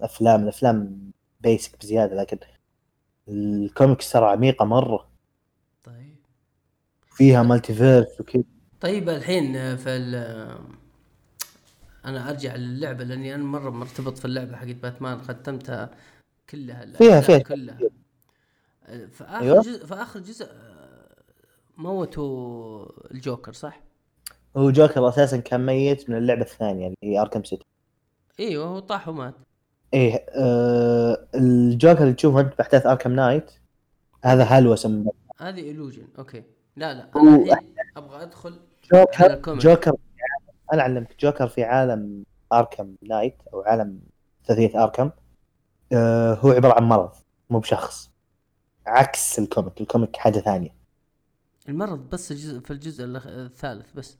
[0.00, 1.00] والأفلام الأفلام
[1.40, 2.38] basic بزيادة لكن
[3.28, 5.08] الكوميكس ترى عميقة مرة.
[5.84, 6.16] طيب.
[7.06, 8.42] فيها multiverse وكذا.
[8.80, 10.14] طيب الحين في ال
[12.04, 15.90] أنا أرجع للعبة لأني أنا مرة مرتبط في اللعبة حقت باتمان ختمتها
[16.50, 17.38] كلها فيها- فيها.
[17.38, 17.78] كلها.
[18.86, 19.62] في آخر أيوة.
[19.62, 20.48] جزء في آخر جزء
[21.76, 23.80] موتوا الجوكر صح؟
[24.56, 27.64] هو جوكر أساسا كان ميت من اللعبة الثانية اللي هي Arkham City
[28.40, 29.34] أيوه هو طاح ومات.
[29.94, 33.52] إيه آه الجوكر اللي تشوفه أنت بأحداث Arkham Knight
[34.24, 35.06] هذا هلوسه من
[35.38, 36.18] هذه illusion.
[36.18, 36.42] أوكي.
[36.76, 38.60] لا لا أنا الحين أبغى أدخل
[38.92, 39.54] جوكر.
[39.58, 39.92] جوكر
[40.72, 44.00] أنا أعلمك جوكر في عالم Arkham Knight أو عالم
[44.46, 45.10] ثلاثية Arkham
[45.92, 47.12] آه هو عبارة عن مرض
[47.50, 48.10] مو بشخص.
[48.86, 50.74] عكس ال comic ال comic حاجة ثانية.
[51.68, 54.18] المرض بس الجزء في الجزء الثالث بس.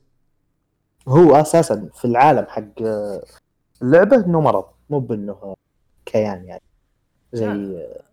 [1.07, 3.23] هو أساسا في العالم حق آه،
[3.81, 5.55] اللعبه إنه مرض مو بإنه
[6.05, 6.61] كيان يعني.
[7.33, 8.03] زي لا.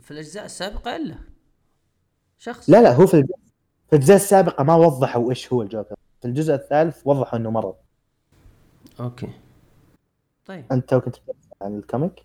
[0.00, 1.18] في الأجزاء السابقة إلا.
[2.38, 2.70] شخص.
[2.70, 3.22] لا لا هو في
[3.90, 5.96] في الأجزاء السابقة ما وضحوا إيش هو الجوكر.
[6.20, 7.74] في الجزء الثالث وضحوا إنه مرض.
[9.00, 9.28] okay.
[10.46, 10.64] طيب.
[10.72, 12.24] أنت تو كنت تتكلم عن ال comic؟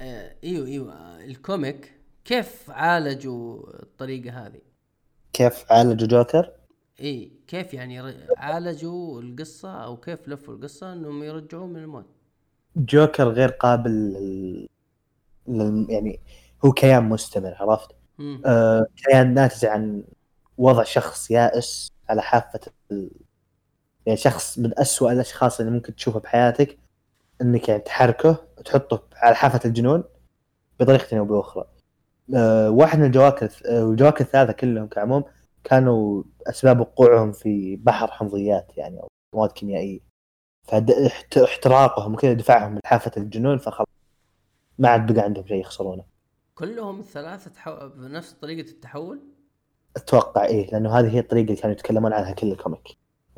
[0.00, 0.92] آه إيوه إيوه.
[0.92, 4.60] آه، ال comic كيف عالجوا الطريقة هذه؟
[5.32, 6.52] كيف عالجوا جوكر؟
[7.00, 12.06] إي كيف يعني عالجوا القصة أو كيف لفوا القصة إنهم يرجعوه من الموت؟
[12.76, 15.86] جوكر غير قابل لل...
[15.90, 16.20] يعني
[16.64, 18.42] هو كيان مستمر عرفت؟ مم.
[18.46, 20.04] آه كيان ناتج عن
[20.58, 22.60] وضع شخص يائس على حافة
[22.92, 23.10] ال...
[24.06, 26.78] يعني شخص من أسوأ الأشخاص اللي ممكن تشوفه بحياتك
[27.42, 30.04] إنك يعني تحركه تحطه على حافة الجنون
[30.80, 31.64] بطريقة أو بأخرى.
[32.36, 35.24] آه واحد من الجواكر آه، الجواكر الثلاثة كلهم كعموم
[35.64, 40.00] كانوا أسباب وقوعهم في بحر حمضيات يعني أو مواد كيميائية.
[40.64, 43.86] فاحتراقهم وكذا دفعهم من حافة الجنون فخلاص
[44.78, 46.04] ما عاد بقى عندهم شيء يخسرونه.
[46.54, 47.88] كلهم الثلاثه تحو...
[47.88, 49.20] بنفس طريقة التحول؟
[49.96, 52.88] أتوقع إيه لأنه هذه هي الطريقة اللي كانوا يتكلمون عنها كل ال comic.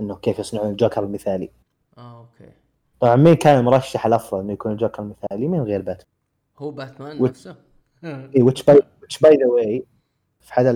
[0.01, 1.51] إنه كيف يصنعون الجوكر المثالي.
[1.99, 2.53] آه okay.
[3.01, 6.07] طبعا مين كان المرشح الأفضل إنه يكون الجوكر المثالي؟ من غير باتمان؟
[6.59, 7.57] هو باتمان وت- نفسه.
[8.05, 9.87] اي which by which by the way
[10.41, 10.71] في حدا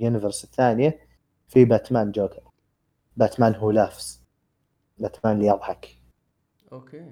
[0.00, 0.98] ال universe الثانية
[1.48, 2.42] في باتمان جوكر.
[3.16, 4.20] batman who laughs
[4.98, 5.88] باتمان اللي يضحك.
[6.72, 7.10] okay.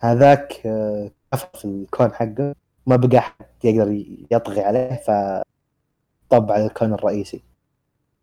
[0.00, 2.54] هذاك آه، كفر في الكون حقه.
[2.86, 3.34] ما بقى أحد
[3.64, 7.42] يقدر يطغي عليه فطب على الكون الرئيسي.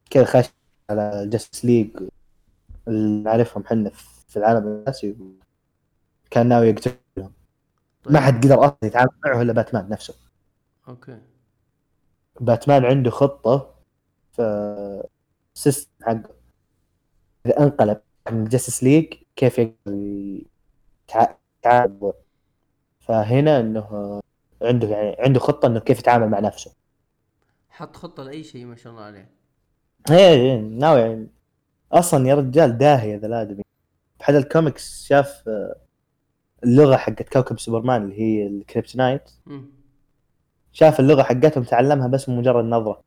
[0.10, 0.50] كذا خش
[0.90, 1.90] على ال Justice League
[2.88, 3.90] اللي نعرفهم حنا
[4.28, 5.16] في العالم الأساسي.
[6.32, 6.98] كان ناوي يقتلهم.
[8.04, 8.14] طيب.
[8.14, 10.16] ما حد قدر أصلا يتعامل معه إلا باتمان نفسه.
[10.88, 11.18] okay.
[12.40, 13.76] باتمان عنده خطة
[14.32, 14.42] في
[15.56, 16.36] ال system حقه.
[17.46, 22.14] إذا انقلب من ال Justice League كيف يقدر يتع- يتعامل؟
[23.00, 24.22] فهنا إنه
[24.62, 26.74] عنده يعني عنده خطة إنه كيف يتعامل مع نفسه.
[27.70, 29.30] حط خطة لأي شيء ما شاء الله عليه.
[30.12, 31.28] إيه إيه، ناوي يعني.
[31.92, 33.64] أصلا يا رجال داهيه ذا الآدمي.
[34.20, 35.76] بحد الكوميكس شاف آه،
[36.64, 39.32] اللغة حقت كوكب سوبرمان اللي هي ال kryptonite.
[40.76, 43.02] شاف اللغة حقتهم تعلمها بس من مجرد نظرة.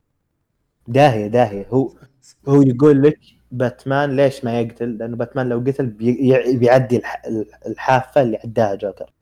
[0.87, 1.67] داهية داهية.
[1.69, 1.91] هو
[2.47, 3.19] هو يقول لك
[3.51, 7.21] باتمان ليش ما يقتل؟ لأنه باتمان لو قتل بي- يع- بيعدي الح-
[7.67, 9.13] الحافة اللي عداها جوكر.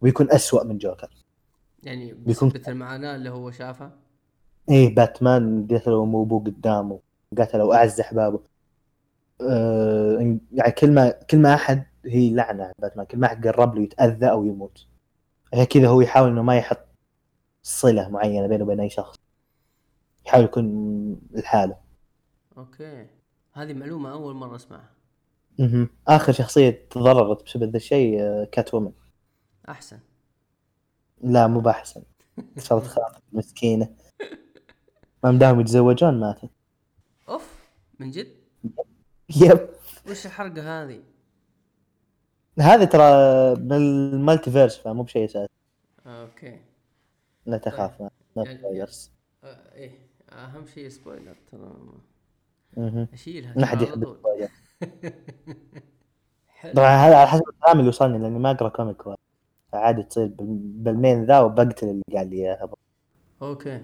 [0.00, 1.10] ويكون أسوأ من جوكر.
[1.82, 3.90] يعني بيكون- بسبة المعاناه اللي هو شافها؟
[4.70, 6.98] إيه باتمان قتلوا مو ابوه قدامه.
[7.38, 8.40] قتلوا اعز أحبابه.
[9.40, 13.06] آه يعني كل ما كل ما أحد هي لعنة على باتمان.
[13.06, 14.86] كل ما أحد قرب له يتأذى أو يموت.
[15.52, 16.78] عشان كذا هو يحاول إنه ما يحط
[17.62, 19.16] صلة معينة بينه وبين أي شخص.
[20.26, 21.76] يحاول يكون لحاله.
[22.58, 23.06] okay.
[23.52, 24.90] هذه معلومة أول مرة أسمعها.
[25.58, 25.88] مهم.
[26.08, 28.92] آخر شخصية تضررت بسبب ذا الشيء آه، Catwoman
[29.68, 29.98] أحسن.
[31.22, 32.02] لا مو بأحسن.
[32.58, 33.88] صارت خاطر مسكينة.
[35.24, 36.50] ما مداهم يتزوجون ماتت.
[37.28, 37.62] أوف
[37.98, 38.34] من جد؟
[39.36, 39.68] yep.
[40.10, 41.02] وش الحرقة هذه؟
[42.58, 43.04] هذه ترى
[43.56, 45.52] من ال multiverse فمو بشيء أساسي.
[46.06, 46.60] okay.
[47.46, 49.10] لا تخاف ما يعني- spoilers.
[49.44, 49.98] آه إيه
[50.32, 51.72] أهم شيء spoiler ترى.
[53.12, 54.04] اشيلها ما حد يحب.
[56.74, 59.18] طبعا هذا على حسب الكلام اللي وصلني لأني ما أقرأ comic وايد.
[59.72, 62.70] فعادي تصير بال- بال main ذا وبقتل اللي قال لي إياها
[63.42, 63.82] okay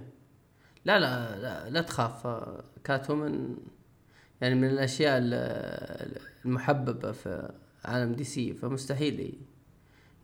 [0.85, 3.57] لا لا لا, لا تخاف آه، Catwoman
[4.41, 7.53] يعني من الأشياء ال- المحببة في
[7.85, 9.39] عالم DC فمستحيل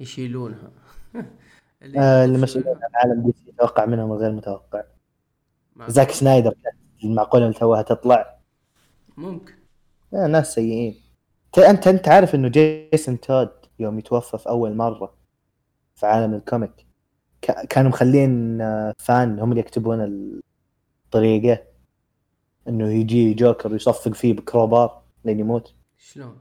[0.01, 0.71] يشيلونها
[1.97, 4.83] آه، اللي يشيلونها مسؤولين عن عالم DC يتوقع منهم الغير متوقع.
[5.89, 6.55] زاك سنايدر
[7.05, 8.39] المعقولة اللي توها تطلع.
[9.17, 9.55] ممكن.
[10.15, 11.01] آه، ناس سيئين.
[11.59, 15.15] انت أنت عارف إنه جيسون تود يوم يتوفى في أول مرة
[15.95, 16.87] في عالم ال comic.
[17.69, 20.01] كانوا مخلين آه، fan هم اللي يكتبون
[21.07, 21.63] الطريقة.
[22.69, 25.75] إنه يجي جوكر ويصفق فيه ب crowbar لين يموت.
[25.99, 26.39] شلون؟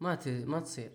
[0.00, 0.28] ما ت...
[0.28, 0.90] ما تصير.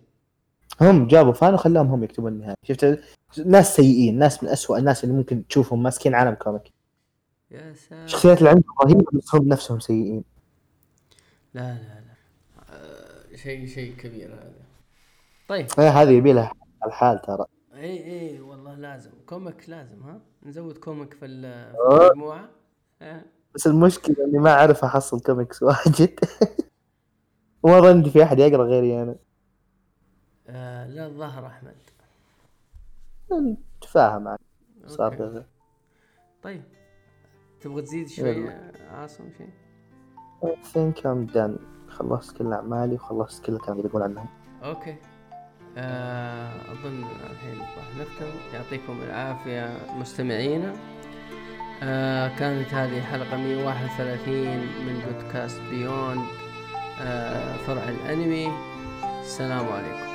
[0.82, 2.56] هم جابوا fan وخلاهم هم يكتبون النهاية.
[2.64, 3.00] شفت؟
[3.46, 6.72] ناس سيئين ناس من أسوأ الناس اللي ممكن تشوفهم ماسكين عالم comic.
[7.52, 8.04] يا ساتر.
[8.04, 10.24] الشخصيات اللي عندهم رهيبه بس هم نفسهم سيئين.
[11.54, 12.14] لا لا لا.
[12.70, 14.54] آه شيء شيء كبير هذا.
[15.50, 15.68] طيب.
[15.80, 16.52] إيه، هذه يبي لها
[16.86, 17.46] الحال ترى.
[17.76, 19.12] اي اي والله لازم.
[19.26, 22.06] comic لازم ها؟ نزود comic في أوه.
[22.08, 22.50] المجموعة.
[23.02, 23.22] آه.
[23.56, 26.20] بس المشكلة إني ما أعرف أحصل كوميكس واجد.
[27.64, 29.16] وما عندي في أحد يقرأ غيري أنا.
[30.50, 31.76] آه لا الظاهر أحمد.
[33.82, 34.40] تفاهم معك
[34.88, 35.44] صار okay.
[36.44, 36.64] طيب
[37.62, 38.50] تبغى تزيد شوي
[38.92, 39.50] عاصم شيء
[40.44, 41.60] I think I'm done.
[41.90, 44.26] خلصت كل أعمالي وخلصت كل اللي كان يقول عنها
[44.64, 44.96] okay.
[45.78, 48.30] آه أظن الحين راح نختم.
[48.54, 50.74] يعطيكم العافية مستمعينا.
[51.84, 56.26] آه كانت هذه حلقة 131 من بودكاست Beyond
[57.02, 58.52] آه فرع الأنمي.
[59.22, 60.09] السلام عليكم.